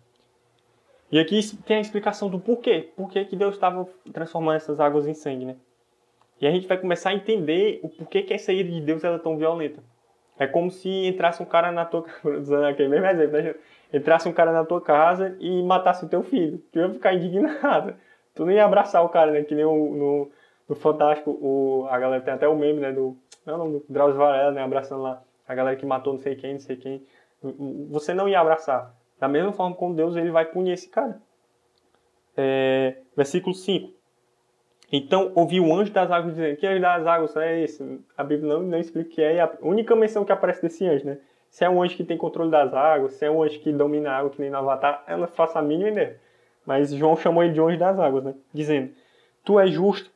[1.12, 2.90] E aqui tem a explicação do porquê.
[2.96, 5.56] Por que Deus estava transformando essas águas em sangue, né?
[6.40, 9.20] E a gente vai começar a entender o porquê que essa ira de Deus era
[9.20, 9.84] tão violenta.
[10.40, 12.06] É como se entrasse um cara na tua
[12.40, 13.56] usando aquele mesmo exemplo, né?
[13.94, 16.64] Entrasse um cara na tua casa e matasse o teu filho.
[16.72, 17.94] Tu ia ficar indignado.
[18.34, 19.44] Tu não ia abraçar o cara, né?
[19.44, 20.32] Que nem o, no,
[20.70, 22.92] no Fantástico, o, a galera tem até o meme, né?
[22.94, 24.64] Do, não, não, do Drauzio Varela, né?
[24.64, 27.06] Abraçando lá a galera que matou não sei quem, não sei quem.
[27.90, 28.96] Você não ia abraçar.
[29.22, 31.22] Da mesma forma como Deus ele vai punir esse cara.
[32.36, 33.94] É, versículo 5.
[34.92, 38.02] Então ouviu o anjo das águas dizendo: Que anjo das águas é esse?
[38.18, 39.36] A Bíblia não, não explica o que é.
[39.36, 41.20] E a única menção que aparece desse anjo, né?
[41.52, 44.10] Se é um anjo que tem controle das águas, se é um anjo que domina
[44.10, 46.20] a água, que nem no Avatar, eu não faço a mínima ideia.
[46.66, 48.34] Mas João chamou ele de anjo das águas, né?
[48.52, 48.92] Dizendo:
[49.46, 50.10] Tu és justo,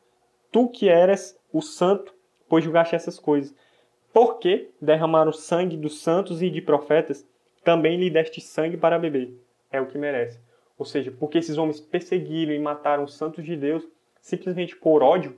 [0.52, 2.12] tu que eras o santo,
[2.50, 3.56] pois julgaste essas coisas.
[4.12, 7.24] Porque derramaram sangue dos santos e de profetas
[7.66, 9.38] também lhe deste sangue para beber.
[9.70, 10.40] É o que merece.
[10.78, 13.86] Ou seja, porque esses homens perseguiram e mataram os santos de Deus
[14.22, 15.38] simplesmente por ódio,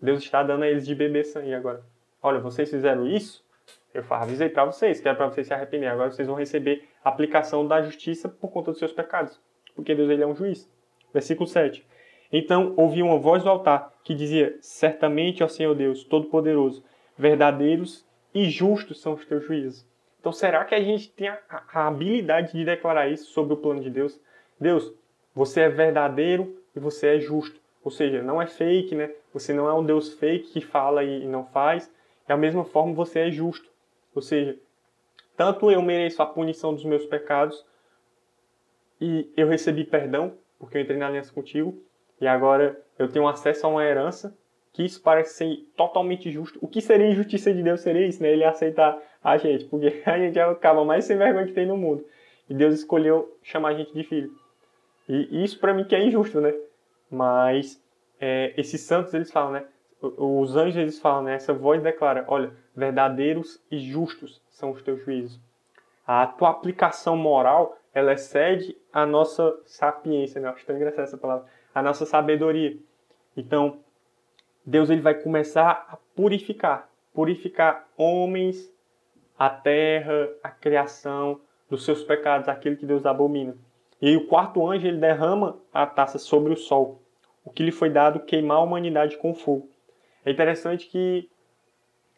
[0.00, 1.82] Deus está dando a eles de beber sangue agora.
[2.22, 3.44] Olha, vocês fizeram isso,
[3.92, 5.86] eu avisei para vocês, que era para vocês se arrepender.
[5.86, 9.40] Agora vocês vão receber a aplicação da justiça por conta dos seus pecados.
[9.74, 10.70] Porque Deus ele é um juiz.
[11.12, 11.86] Versículo 7.
[12.32, 16.82] Então ouvi uma voz do altar que dizia: Certamente, ó Senhor Deus, Todo-Poderoso,
[17.16, 19.86] verdadeiros e justos são os teus juízos.
[20.22, 21.40] Então, será que a gente tem a,
[21.74, 24.20] a habilidade de declarar isso sobre o plano de Deus?
[24.58, 24.94] Deus,
[25.34, 27.60] você é verdadeiro e você é justo.
[27.82, 29.10] Ou seja, não é fake, né?
[29.34, 31.92] Você não é um Deus fake que fala e não faz.
[32.28, 33.68] Da mesma forma, você é justo.
[34.14, 34.56] Ou seja,
[35.36, 37.66] tanto eu mereço a punição dos meus pecados
[39.00, 41.82] e eu recebi perdão, porque eu entrei na aliança contigo,
[42.20, 44.38] e agora eu tenho acesso a uma herança
[44.72, 46.60] que isso parece ser totalmente justo.
[46.62, 48.30] O que seria injustiça de Deus seria isso, né?
[48.30, 51.66] Ele aceitar a gente, porque a gente é o cabo mais sem vergonha que tem
[51.66, 52.04] no mundo.
[52.48, 54.32] E Deus escolheu chamar a gente de filho.
[55.08, 56.54] E isso para mim que é injusto, né?
[57.10, 57.82] Mas
[58.20, 59.64] é, esses santos, eles falam, né?
[60.00, 61.34] Os anjos, eles falam, né?
[61.34, 65.40] Essa voz declara, olha, verdadeiros e justos são os teus juízos.
[66.06, 70.48] A tua aplicação moral, ela excede a nossa sapiência, né?
[70.48, 71.46] acho tão engraçada essa palavra.
[71.74, 72.76] A nossa sabedoria.
[73.36, 73.80] Então,
[74.64, 78.71] Deus ele vai começar a purificar, purificar homens,
[79.44, 83.56] a terra, a criação dos seus pecados, aquilo que Deus abomina.
[84.00, 87.02] E aí o quarto anjo ele derrama a taça sobre o sol,
[87.44, 89.68] o que lhe foi dado queimar a humanidade com fogo.
[90.24, 91.28] É interessante que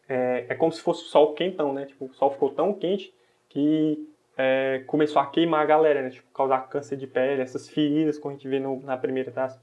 [0.07, 1.87] é, é como se fosse o sol quentão, né?
[1.87, 3.11] Tipo, o sol ficou tão quente
[3.49, 4.07] que
[4.37, 6.11] é, começou a queimar a galera, né?
[6.11, 9.59] Tipo, causar câncer de pele, essas feridas que a gente vê no, na primeira taça.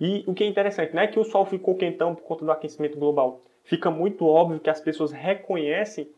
[0.00, 2.50] E o que é interessante, não é que o Sol ficou quentão por conta do
[2.50, 3.42] aquecimento global.
[3.62, 6.10] Fica muito óbvio que as pessoas reconhecem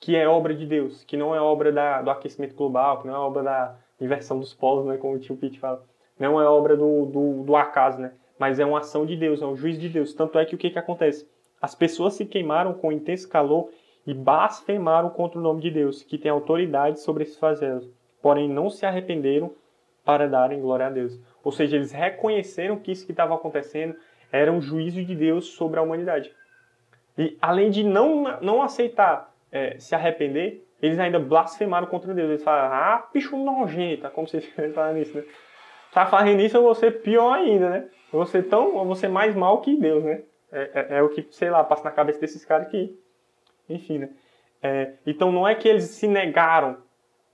[0.00, 3.14] que é obra de Deus, que não é obra da, do aquecimento global, que não
[3.14, 5.84] é obra da inversão dos polos, né, como o tio Pete fala.
[6.18, 8.12] Não é obra do, do, do acaso, né?
[8.38, 10.14] Mas é uma ação de Deus, é um juiz de Deus.
[10.14, 11.28] Tanto é que o que, que acontece?
[11.60, 13.70] As pessoas se queimaram com intenso calor
[14.06, 17.86] e blasfemaram contra o nome de Deus, que tem autoridade sobre esses fazelos.
[18.22, 19.52] Porém, não se arrependeram
[20.04, 21.20] para darem glória a Deus.
[21.44, 23.94] Ou seja, eles reconheceram que isso que estava acontecendo
[24.32, 26.32] era um juízo de Deus sobre a humanidade.
[27.18, 32.30] E além de não, não aceitar é, se arrepender, eles ainda blasfemaram contra Deus.
[32.30, 34.40] Eles falaram, ah, bicho nojento, como se
[34.74, 35.24] falam isso, né?
[35.92, 37.88] Tá fazendo isso, eu vou ser pior ainda, né?
[38.12, 40.22] Eu vou ser tão, eu vou ser mais mal que Deus, né?
[40.52, 42.96] É, é, é o que, sei lá, passa na cabeça desses caras que,
[43.68, 44.10] enfim, né?
[44.62, 46.76] É, então não é que eles se negaram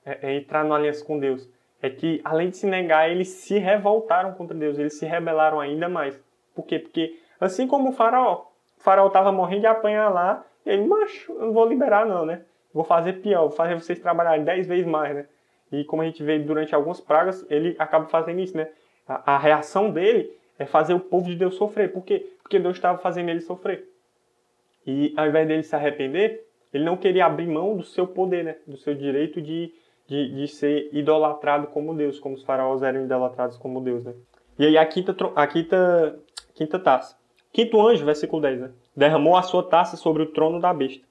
[0.04, 1.48] a é, é entrar na aliança com Deus,
[1.82, 5.88] é que, além de se negar, eles se revoltaram contra Deus, eles se rebelaram ainda
[5.88, 6.18] mais.
[6.54, 6.78] Por quê?
[6.78, 8.46] Porque, assim como o faraó,
[8.78, 12.42] o faraó estava morrendo de apanhar lá, ele, macho, eu não vou liberar não, né?
[12.72, 15.26] Vou fazer pior, vou fazer vocês trabalharem dez vezes mais, né?
[15.72, 18.68] E como a gente vê durante algumas pragas, ele acaba fazendo isso, né?
[19.06, 21.92] A, a reação dele é fazer o povo de Deus sofrer.
[21.92, 22.26] Por quê?
[22.42, 23.88] Porque Deus estava fazendo ele sofrer.
[24.86, 28.56] E ao invés dele se arrepender, ele não queria abrir mão do seu poder, né?
[28.66, 29.72] Do seu direito de
[30.08, 34.14] de, de ser idolatrado como Deus, como os faraós eram idolatrados como Deus, né?
[34.58, 36.18] E aí a quinta, a quinta,
[36.54, 37.16] quinta taça.
[37.52, 38.70] Quinto anjo, versículo 10, né?
[38.96, 41.04] Derramou a sua taça sobre o trono da besta.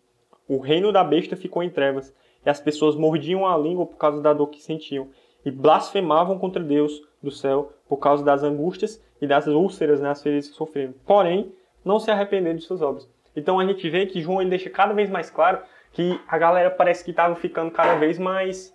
[0.48, 2.14] O reino da besta ficou em trevas,
[2.46, 5.08] e as pessoas mordiam a língua por causa da dor que sentiam,
[5.46, 10.48] e blasfemavam contra Deus do céu por causa das angústias e das úlceras nas feridas
[10.48, 10.94] que sofreram.
[11.06, 13.08] Porém, não se arrepender de suas obras.
[13.36, 15.60] Então a gente vê que João ele deixa cada vez mais claro
[15.92, 18.74] que a galera parece que estava ficando cada vez mais,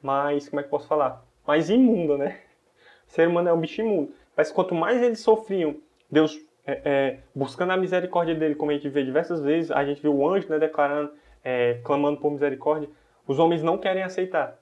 [0.00, 1.24] mais, como é que posso falar?
[1.46, 2.38] Mais imunda, né?
[3.06, 4.14] O ser humano é um bicho imundo.
[4.34, 5.76] Mas quanto mais eles sofriam,
[6.10, 10.00] Deus é, é, buscando a misericórdia dele, como a gente vê diversas vezes, a gente
[10.00, 11.12] viu o anjo né, declarando,
[11.44, 12.88] é, clamando por misericórdia,
[13.26, 14.58] os homens não querem aceitar.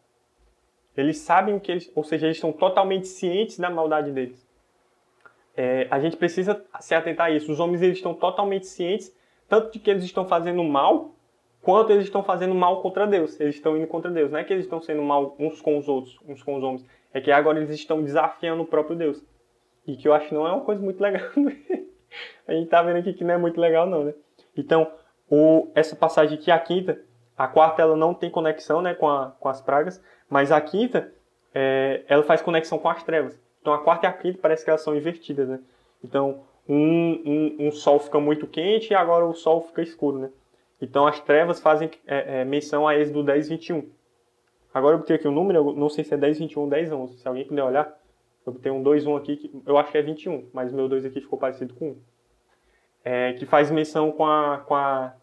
[0.97, 4.49] Eles sabem o que eles, ou seja, eles estão totalmente cientes da maldade deles.
[5.57, 7.51] É, a gente precisa se atentar a isso.
[7.51, 9.15] Os homens eles estão totalmente cientes
[9.51, 11.11] tanto de que eles estão fazendo mal,
[11.61, 13.39] quanto eles estão fazendo mal contra Deus.
[13.41, 14.31] Eles estão indo contra Deus.
[14.31, 16.87] Não é que eles estão sendo mal uns com os outros, uns com os homens.
[17.13, 19.21] É que agora eles estão desafiando o próprio Deus.
[19.85, 21.29] E que eu acho que não é uma coisa muito legal.
[22.46, 24.14] a gente tá vendo aqui que não é muito legal não, né?
[24.57, 24.90] Então,
[25.31, 27.01] o, essa passagem aqui, a quinta,
[27.38, 31.12] a quarta ela não tem conexão né, com, a, com as pragas, mas a quinta
[31.55, 33.38] é, ela faz conexão com as trevas.
[33.61, 35.61] Então a quarta e a quinta parece que elas são invertidas, né?
[36.03, 40.31] Então um, um, um sol fica muito quente e agora o sol fica escuro, né?
[40.81, 43.88] Então as trevas fazem é, é, menção a Êxodo 10, 21.
[44.73, 46.68] Agora eu botei aqui o um número, eu não sei se é 10, 21 ou
[46.68, 47.18] 10, 11.
[47.18, 47.92] Se alguém puder olhar,
[48.46, 51.05] eu botei um 2, 1 aqui, que eu acho que é 21, mas meu 2
[51.05, 51.96] aqui ficou parecido com 1.
[53.03, 55.14] É, que faz menção com, a, com, a,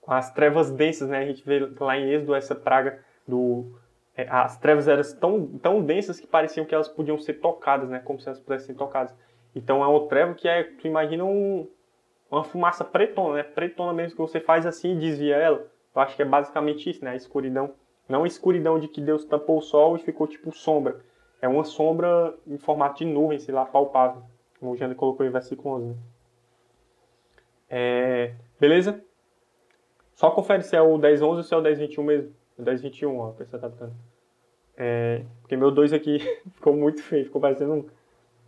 [0.00, 1.18] com as trevas densas, né?
[1.18, 3.78] A gente vê lá em Êxodo essa praga do...
[4.16, 8.00] É, as trevas eram tão, tão densas que pareciam que elas podiam ser tocadas, né?
[8.00, 9.14] Como se elas pudessem ser tocadas.
[9.54, 11.68] Então é um trevo que é, tu imagina um,
[12.30, 13.42] uma fumaça pretona, né?
[13.42, 15.66] Pretona mesmo que você faz assim e desvia ela.
[15.94, 17.12] Eu acho que é basicamente isso, né?
[17.12, 17.74] A escuridão.
[18.08, 21.00] Não a escuridão de que Deus tampou o sol e ficou tipo sombra.
[21.40, 24.22] É uma sombra em formato de nuvem, sei lá, palpável.
[24.58, 25.86] Como o Jânio colocou em versículo 11.
[25.86, 25.94] Né?
[27.70, 29.02] É, beleza?
[30.14, 32.34] Só confere se é o 10.11 ou se é o 10.21 mesmo.
[32.58, 33.94] O 10.21, ó, a pessoa tá botando.
[34.76, 36.18] É, porque meu 2 aqui
[36.52, 37.86] ficou muito feio, ficou parecendo um.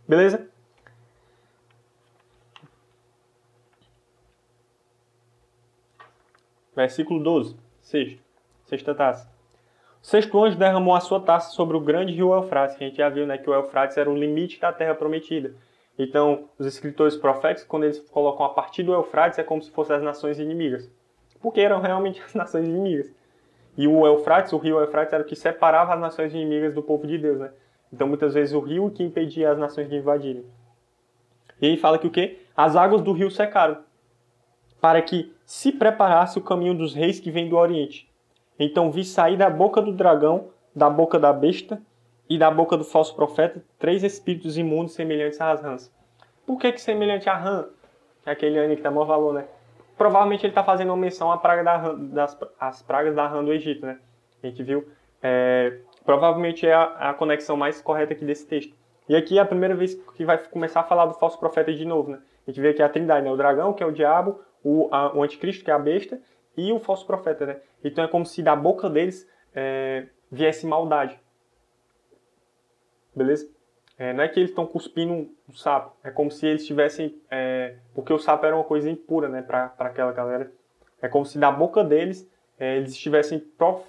[0.07, 0.47] Beleza?
[6.75, 8.19] Versículo 12, sexto,
[8.65, 9.32] sexta taça.
[10.03, 13.25] Sexto derramou a sua taça sobre o grande rio Eufrates, que a gente já viu
[13.25, 15.55] né, que o Eufrates era o limite da terra prometida.
[15.97, 19.95] Então, os escritores proféticos, quando eles colocam a partir do Eufrates, é como se fossem
[19.95, 20.91] as nações inimigas.
[21.41, 23.13] Porque eram realmente as nações inimigas.
[23.77, 27.07] E o Eufrates, o rio Eufrates, era o que separava as nações inimigas do povo
[27.07, 27.39] de Deus.
[27.39, 27.51] Né?
[27.91, 30.43] Então, muitas vezes, o rio que impedia as nações de invadirem.
[31.61, 32.39] E ele fala que o quê?
[32.57, 33.77] As águas do rio secaram
[34.81, 38.12] para que se preparasse o caminho dos reis que vêm do Oriente.
[38.59, 41.81] Então vi sair da boca do dragão, da boca da besta
[42.29, 45.93] e da boca do falso profeta três espíritos imundos semelhantes às rãs.
[46.45, 47.65] Por que, que semelhante a rã?
[48.25, 49.45] É aquele ano que dá maior valor, né?
[49.97, 53.43] Provavelmente ele está fazendo uma menção à praga da rã, das as pragas da rã
[53.43, 53.99] do Egito, né?
[54.41, 54.87] A gente viu.
[55.21, 58.75] É, provavelmente é a, a, conexão mais correta aqui desse texto.
[59.07, 61.85] E aqui é a primeira vez que vai começar a falar do falso profeta de
[61.85, 62.19] novo, né?
[62.45, 63.31] A gente vê aqui a trindade, né?
[63.31, 66.19] O dragão, que é o diabo, o, a, o anticristo, que é a besta,
[66.57, 67.57] e o falso profeta, né?
[67.83, 71.19] Então é como se da boca deles é, viesse maldade.
[73.15, 73.49] Beleza?
[73.97, 77.15] É, não é que eles estão cuspindo um sapo, é como se eles tivessem.
[77.29, 80.51] É, porque o sapo era uma coisa impura, né, para aquela galera.
[81.01, 82.27] É como se da boca deles
[82.59, 83.85] é, eles estivessem prof,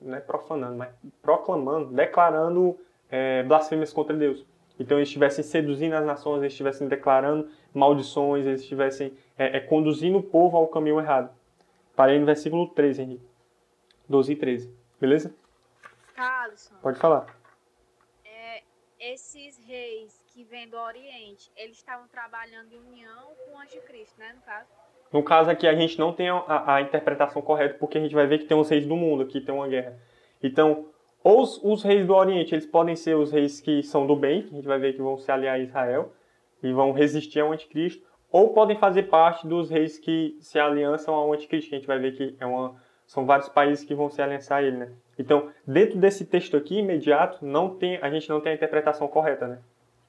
[0.00, 0.90] né, profanando, mas
[1.22, 2.78] proclamando, declarando
[3.10, 4.44] é, blasfêmias contra Deus.
[4.78, 10.18] Então eles estivessem seduzindo as nações, eles estivessem declarando maldições, eles estivessem é, é, conduzindo
[10.18, 11.30] o povo ao caminho errado.
[12.00, 13.26] Parei no versículo 13, Henrique.
[14.08, 14.74] 12 e 13.
[14.98, 15.34] Beleza?
[16.14, 16.74] Carlson.
[16.80, 17.26] Pode falar.
[18.24, 18.62] É,
[18.98, 24.32] esses reis que vêm do Oriente, eles estavam trabalhando em união com o anticristo, né,
[24.34, 24.68] no caso?
[25.12, 28.26] No caso aqui, a gente não tem a, a interpretação correta, porque a gente vai
[28.26, 30.00] ver que tem os reis do mundo, aqui tem uma guerra.
[30.42, 30.88] Então,
[31.22, 34.54] os, os reis do Oriente, eles podem ser os reis que são do bem, que
[34.54, 36.14] a gente vai ver que vão se aliar a Israel
[36.62, 41.32] e vão resistir ao anticristo, ou podem fazer parte dos reis que se aliançam ao
[41.32, 42.74] anticristo, a gente vai ver que é uma,
[43.06, 44.92] são vários países que vão se aliançar a ele, né?
[45.18, 49.46] Então, dentro desse texto aqui, imediato, não tem, a gente não tem a interpretação correta,
[49.46, 49.58] né?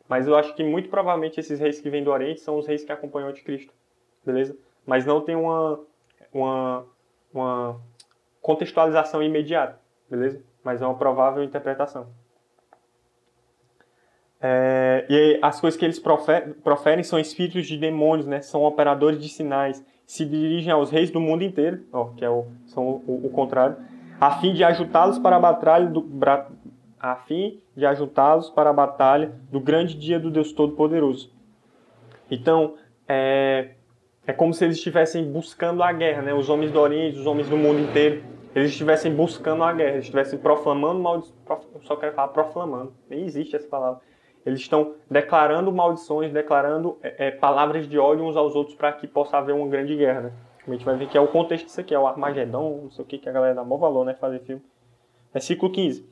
[0.08, 2.84] Mas eu acho que muito provavelmente esses reis que vêm do Oriente são os reis
[2.84, 3.74] que acompanham o anticristo,
[4.26, 4.56] beleza?
[4.86, 5.80] Mas não tem uma,
[6.34, 6.86] uma,
[7.34, 7.82] uma
[8.42, 10.42] contextualização imediata, beleza?
[10.64, 12.08] mas é uma provável interpretação.
[14.42, 18.42] É, e as coisas que eles proferem são espíritos de demônios, né?
[18.42, 19.86] São operadores de sinais.
[20.06, 23.78] Se dirigem aos reis do mundo inteiro, ó, que é o, são o, o contrário,
[24.20, 26.06] a fim de ajudá-los para a batalha do
[27.00, 31.32] a fim de ajudá-los para a batalha do grande dia do Deus Todo-Poderoso.
[32.30, 32.76] Então,
[33.08, 33.72] é,
[34.26, 36.34] é como se eles estivessem buscando a guerra, né?
[36.34, 38.22] Os homens do Oriente, os homens do mundo inteiro
[38.54, 41.24] eles estivessem buscando a guerra, eles estivessem proclamando mal,
[41.84, 44.02] só quero falar proclamando, nem existe essa palavra.
[44.46, 49.08] Eles estão declarando maldições, declarando é, é, palavras de ódio uns aos outros para que
[49.08, 50.34] possa haver uma grande guerra, né?
[50.68, 53.04] A gente vai ver que é o contexto disso aqui, é o Armagedon, não sei
[53.04, 54.14] o que, que a galera dá maior valor, né?
[54.14, 54.62] Fazer filme.
[55.34, 56.08] Versículo 15.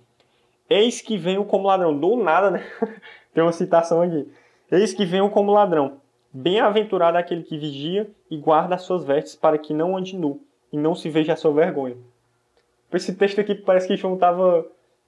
[0.69, 1.97] Eis que venho como ladrão.
[1.97, 2.63] Do nada, né?
[3.33, 4.31] Tem uma citação aqui.
[4.71, 5.99] Eis que venho como ladrão.
[6.31, 10.77] Bem-aventurado aquele que vigia e guarda as suas vestes para que não ande nu e
[10.77, 11.97] não se veja a sua vergonha.
[12.93, 14.65] Esse texto aqui parece que João estava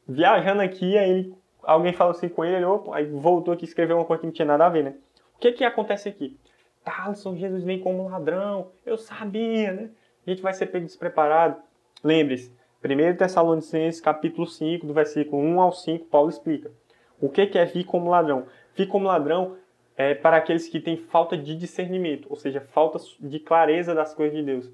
[0.07, 3.97] viajando aqui, aí ele, alguém falou assim com ele, ele opa, aí voltou aqui escreveu
[3.97, 4.95] uma coisa que não tinha nada a ver, né?
[5.35, 6.37] O que que acontece aqui?
[6.83, 9.89] Thaleson, Jesus vem como ladrão, eu sabia, né?
[10.25, 11.57] A gente vai ser pego despreparado.
[12.03, 12.51] Lembre-se,
[12.83, 16.71] 1 Tessalonicenses, capítulo 5, do versículo 1 ao 5, Paulo explica.
[17.19, 18.45] O que é vir como ladrão?
[18.75, 19.55] Vir como ladrão
[19.95, 24.35] é para aqueles que têm falta de discernimento, ou seja, falta de clareza das coisas
[24.35, 24.71] de Deus.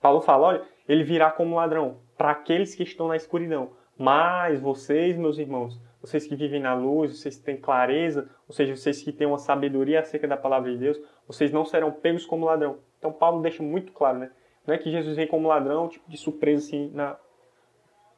[0.00, 3.70] Paulo fala, olha, ele virá como ladrão para aqueles que estão na escuridão.
[3.98, 8.76] Mas vocês, meus irmãos, vocês que vivem na luz, vocês que têm clareza, ou seja,
[8.76, 12.46] vocês que têm uma sabedoria acerca da palavra de Deus, vocês não serão pegos como
[12.46, 12.78] ladrão.
[12.98, 14.30] Então Paulo deixa muito claro, né?
[14.66, 17.16] Não é que Jesus vem como ladrão, tipo de surpresa assim, na...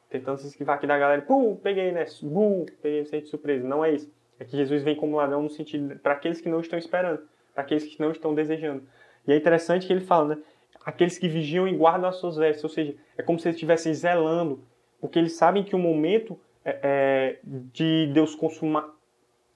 [0.09, 2.05] tentando se esquivar aqui da galera, pum, peguei, né?
[2.21, 3.67] Bum, peguei você surpresa.
[3.67, 4.11] Não é isso.
[4.39, 7.21] É que Jesus vem como ladrão no sentido para aqueles que não estão esperando,
[7.53, 8.83] para aqueles que não estão desejando.
[9.27, 10.41] E é interessante que ele fala, né?
[10.85, 13.93] Aqueles que vigiam e guardam as suas vestes, ou seja, é como se eles estivessem
[13.93, 14.63] zelando,
[15.01, 18.89] porque eles sabem que o momento é, é, de Deus consumar,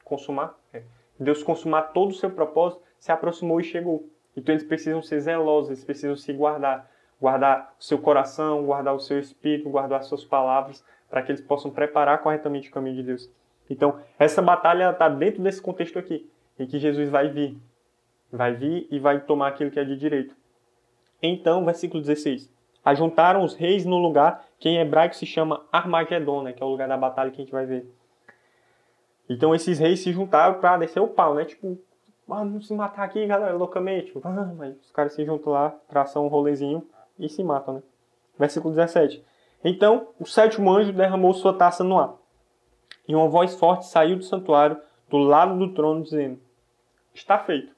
[0.04, 0.84] consumar, é,
[1.20, 4.10] Deus consumar todo o seu propósito se aproximou e chegou.
[4.36, 6.90] Então eles precisam ser zelosos, eles precisam se guardar,
[7.20, 11.42] guardar o seu coração, guardar o seu espírito, guardar as suas palavras, para que eles
[11.42, 13.32] possam preparar corretamente o caminho de Deus.
[13.70, 17.58] Então essa batalha está dentro desse contexto aqui, em que Jesus vai vir,
[18.32, 20.36] vai vir e vai tomar aquilo que é de direito.
[21.22, 22.52] Então, versículo 16.
[22.84, 26.70] Ajuntaram os reis no lugar que em hebraico se chama Armagedon, né, que é o
[26.70, 27.90] lugar da batalha que a gente vai ver.
[29.30, 31.46] Então esses reis se juntaram para descer o pau, né?
[31.46, 31.78] Tipo,
[32.28, 34.12] vamos se matar aqui, galera, loucamente.
[34.24, 36.86] Ah, mas os caras se juntam lá, traçam um rolezinho
[37.18, 37.84] e se matam, né?
[38.38, 39.24] Versículo 17.
[39.64, 42.16] Então o sétimo anjo derramou sua taça no ar.
[43.08, 44.80] E uma voz forte saiu do santuário,
[45.10, 46.40] do lado do trono, dizendo:
[47.14, 47.74] Está feito.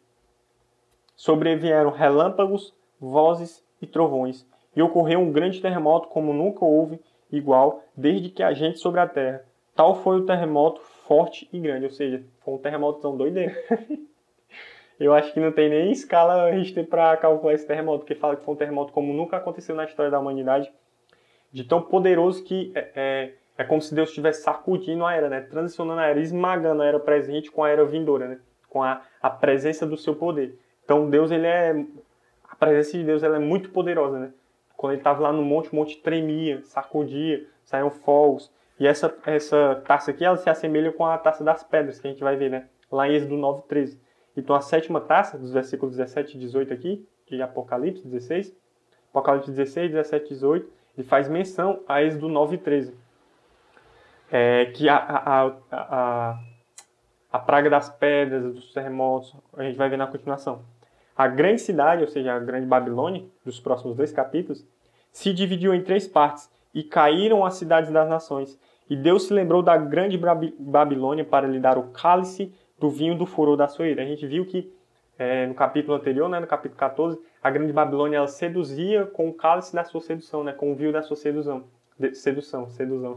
[1.15, 4.45] Sobrevieram relâmpagos, vozes e trovões,
[4.75, 6.99] e ocorreu um grande terremoto como nunca houve
[7.31, 9.43] igual desde que a gente sobre a terra.
[9.75, 13.53] Tal foi o terremoto forte e grande, ou seja, foi um terremoto tão doideiro.
[14.97, 18.45] Eu acho que não tem nem escala Richter para calcular esse terremoto, porque fala que
[18.45, 20.71] foi um terremoto como nunca aconteceu na história da humanidade,
[21.51, 25.41] de tão poderoso que é, é, é como se Deus estivesse sacudindo a era, né?
[25.41, 28.39] transicionando a era, esmagando a era presente com a era vindoura, né?
[28.69, 30.57] com a, a presença do seu poder.
[30.85, 31.85] Então Deus ele é
[32.49, 34.31] a presença de Deus ela é muito poderosa, né?
[34.77, 38.51] Quando ele estava lá no monte, o monte tremia, sacudia, saíam fogos.
[38.79, 42.11] E essa, essa taça aqui, ela se assemelha com a taça das pedras, que a
[42.11, 42.67] gente vai ver, né?
[42.91, 43.99] Lá em Êxodo 9, 13.
[44.35, 48.55] Então a sétima taça, dos versículos 17 e 18 aqui, de Apocalipse 16,
[49.09, 52.93] Apocalipse 16, 17 e 18, ele faz menção a Êxodo 9 e 13.
[54.31, 56.39] É, que a, a, a, a,
[57.31, 60.63] a praga das pedras, dos terremotos, a gente vai ver na continuação.
[61.15, 64.65] A grande cidade, ou seja, a grande Babilônia, dos próximos dois capítulos,
[65.11, 68.59] se dividiu em três partes e caíram as cidades das nações.
[68.89, 70.19] E Deus se lembrou da grande
[70.59, 74.03] Babilônia para lhe dar o cálice do vinho do furor da sua ira.
[74.03, 74.71] A gente viu que
[75.17, 79.33] é, no capítulo anterior, né, no capítulo 14, a grande Babilônia ela seduzia com o
[79.33, 81.63] cálice da sua sedução, né, com o vinho da sua sedução.
[81.97, 83.15] De, sedução, sedução.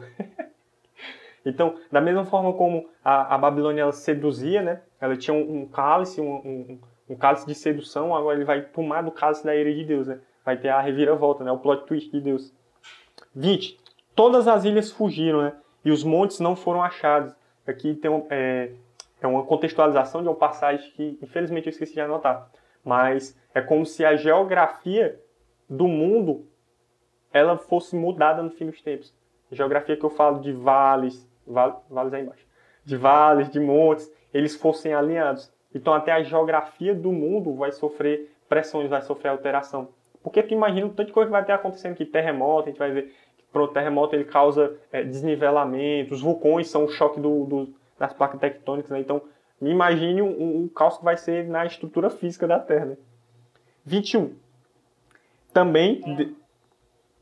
[1.45, 5.67] então, da mesma forma como a, a Babilônia ela seduzia, né, ela tinha um, um
[5.67, 6.79] cálice, um, um,
[7.09, 10.21] um cálice de sedução, agora ele vai tomar do cálice da ira de Deus, né?
[10.45, 11.51] Vai ter a reviravolta, né?
[11.51, 12.53] O plot twist de Deus.
[13.35, 13.79] 20.
[14.15, 15.53] Todas as ilhas fugiram, né?
[15.85, 17.35] E os montes não foram achados.
[17.67, 18.71] Aqui tem um, é,
[19.21, 22.51] é uma contextualização de uma passagem que, infelizmente, eu esqueci de anotar.
[22.85, 25.21] Mas é como se a geografia
[25.69, 26.47] do mundo
[27.33, 29.15] ela fosse mudada no fim dos tempos.
[29.51, 32.47] A geografia que eu falo de vales, vale, vales aí embaixo,
[32.85, 35.51] de vales, de montes, eles fossem alinhados.
[35.75, 39.89] Então até a geografia do mundo vai sofrer pressões, vai sofrer alteração.
[40.23, 42.79] Porque tu imagina o tanto de coisa que vai ter acontecendo aqui, terremoto, a gente
[42.79, 47.45] vai ver que o terremoto ele causa é, desnivelamento, os vulcões são o choque do,
[47.45, 49.01] do, das placas tectônicas, né?
[49.01, 49.23] Então
[49.61, 52.87] imagine um, um caos que vai ser na estrutura física da Terra.
[52.87, 52.97] Né?
[53.85, 54.37] 21.
[55.53, 56.01] Também...
[56.05, 56.15] Ah.
[56.15, 56.37] De...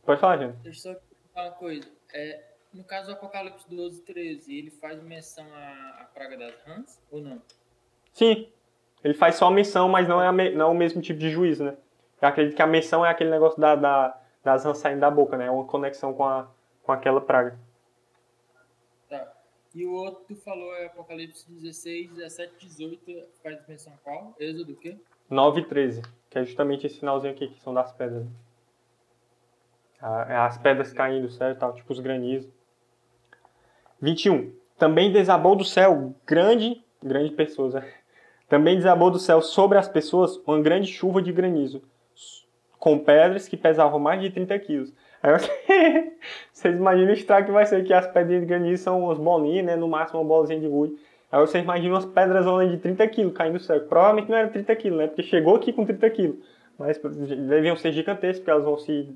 [0.05, 0.57] Pode falar, gente.
[0.63, 1.01] Deixa eu só
[1.35, 1.89] falar uma coisa.
[2.13, 7.01] É, no caso do Apocalipse 12, 13, ele faz menção à, à praga das rãs
[7.11, 7.41] ou não?
[8.17, 8.49] Sim.
[9.05, 11.31] Ele faz só a menção, mas não é, me, não é o mesmo tipo de
[11.31, 11.77] juízo, né?
[12.21, 15.37] Eu acredito que a menção é aquele negócio da, da, das rãs saindo da boca,
[15.37, 15.47] né?
[15.47, 16.49] É uma conexão com, a,
[16.83, 17.59] com aquela praga.
[19.11, 19.31] Tá.
[19.75, 24.35] E o outro tu falou é Apocalipse 16, 17, 18, faz menção qual?
[24.41, 24.97] Êxodo o quê?
[25.29, 28.25] 9 e 13, que é justamente esse finalzinho aqui, que são das pedras.
[28.25, 28.31] né?
[30.31, 32.51] É As pedras caindo do céu e tal, tipo os granizos.
[34.01, 34.55] 21.
[34.79, 37.96] Também desabou do céu grande, grande pessoas, né?
[38.49, 41.83] Também desabou do céu sobre as pessoas uma grande chuva de granizo,
[42.79, 44.93] com pedras que pesavam mais de 30 quilos.
[45.23, 46.13] Aí você-
[46.53, 49.67] vocês imaginam o estrago que vai ser que as pedrinhas de granizo são umas bolinhas,
[49.67, 49.77] né?
[49.77, 50.95] No máximo uma bolazinha de gude.
[51.33, 53.81] Aí você imagina umas pedras de 30 quilos caindo do céu.
[53.87, 55.07] Provavelmente não era 30 quilos, né?
[55.09, 56.37] Porque chegou aqui com 30 quilos.
[56.79, 59.13] Mas deviam ser gigantescas, porque elas vão se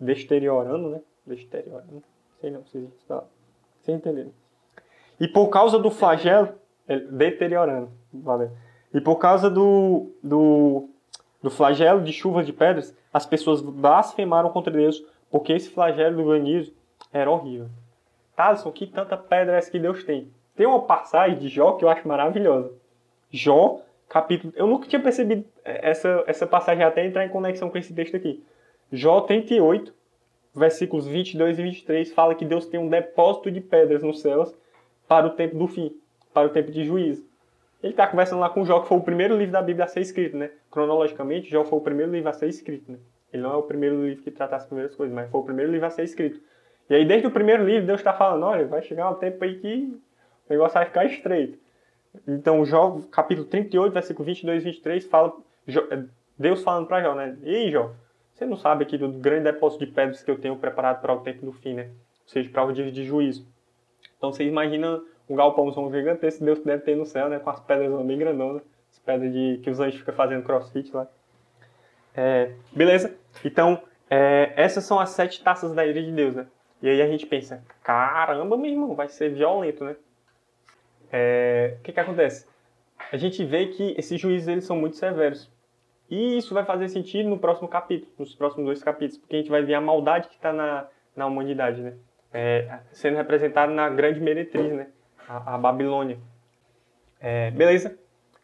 [0.00, 1.00] deteriorando, né?
[1.24, 2.02] Deteriorando.
[2.40, 3.22] Sei não, vocês tá.
[3.80, 4.32] Vocês entenderam.
[5.20, 6.48] E por causa do flagelo.
[6.88, 7.90] é, Deteriorando.
[8.12, 8.50] Valeu.
[8.94, 10.88] E por causa do, do,
[11.42, 16.24] do flagelo de chuvas de pedras, as pessoas blasfemaram contra Deus, porque esse flagelo do
[16.24, 16.72] granizo
[17.12, 17.68] era horrível.
[18.36, 20.30] Thaleson, que tanta pedra é essa que Deus tem?
[20.54, 22.72] Tem uma passagem de Jó que eu acho maravilhosa.
[23.30, 24.52] Jó, capítulo.
[24.56, 28.44] Eu nunca tinha percebido essa, essa passagem até entrar em conexão com esse texto aqui.
[28.92, 29.94] Jó 38,
[30.54, 34.54] versículos 22 e 23, fala que Deus tem um depósito de pedras nos céus
[35.08, 35.96] para o tempo do fim,
[36.32, 37.24] para o tempo de juízo.
[37.82, 40.00] Ele está conversando lá com Jó, que foi o primeiro livro da Bíblia a ser
[40.00, 40.50] escrito, né?
[40.70, 42.98] Cronologicamente, Jó foi o primeiro livro a ser escrito, né?
[43.32, 45.72] Ele não é o primeiro livro que trata as primeiras coisas, mas foi o primeiro
[45.72, 46.40] livro a ser escrito.
[46.88, 49.58] E aí, desde o primeiro livro, Deus está falando, olha, vai chegar um tempo aí
[49.58, 49.98] que
[50.48, 51.58] o negócio vai ficar estreito.
[52.28, 55.32] Então, Jó, capítulo 38, versículo 22 e 23, fala,
[55.66, 55.86] Jó-
[56.38, 57.36] Deus falando para Jó, né?
[57.42, 57.92] Ei, Jó,
[58.34, 61.20] você não sabe aqui do grande depósito de pedras que eu tenho preparado para o
[61.20, 61.84] tempo do fim, né?
[61.84, 63.46] Ou seja, para o dia de juízo.
[64.18, 65.00] Então, você imagina
[65.32, 67.38] um galpãozão gigantesco Deus deve ter no céu, né?
[67.38, 68.62] Com as pedras bem grandonas.
[68.92, 71.08] As pedras de, que os anjos ficam fazendo crossfit lá.
[72.14, 73.16] É, beleza?
[73.42, 73.80] Então,
[74.10, 76.46] é, essas são as sete taças da ira de Deus, né?
[76.82, 79.96] E aí a gente pensa, caramba, meu irmão, vai ser violento, né?
[81.10, 82.46] É, o que que acontece?
[83.10, 85.50] A gente vê que esses juízes eles são muito severos.
[86.10, 89.50] E isso vai fazer sentido no próximo capítulo, nos próximos dois capítulos, porque a gente
[89.50, 91.94] vai ver a maldade que está na, na humanidade, né?
[92.34, 94.88] É, sendo representada na grande meretriz, né?
[95.28, 96.18] A, Babilônia.
[97.20, 97.98] É, beleza?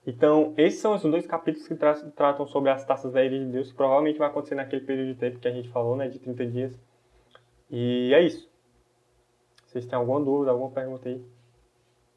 [0.06, 3.46] Então, esses são os dois capítulos que tra tratam sobre as taças da ira de
[3.46, 6.08] Deus, que provavelmente vai acontecer naquele período de tempo que a gente falou, né?
[6.08, 6.80] De 30 dias.
[7.70, 8.48] E é isso.
[9.66, 11.22] Vocês têm alguma dúvida, alguma pergunta aí?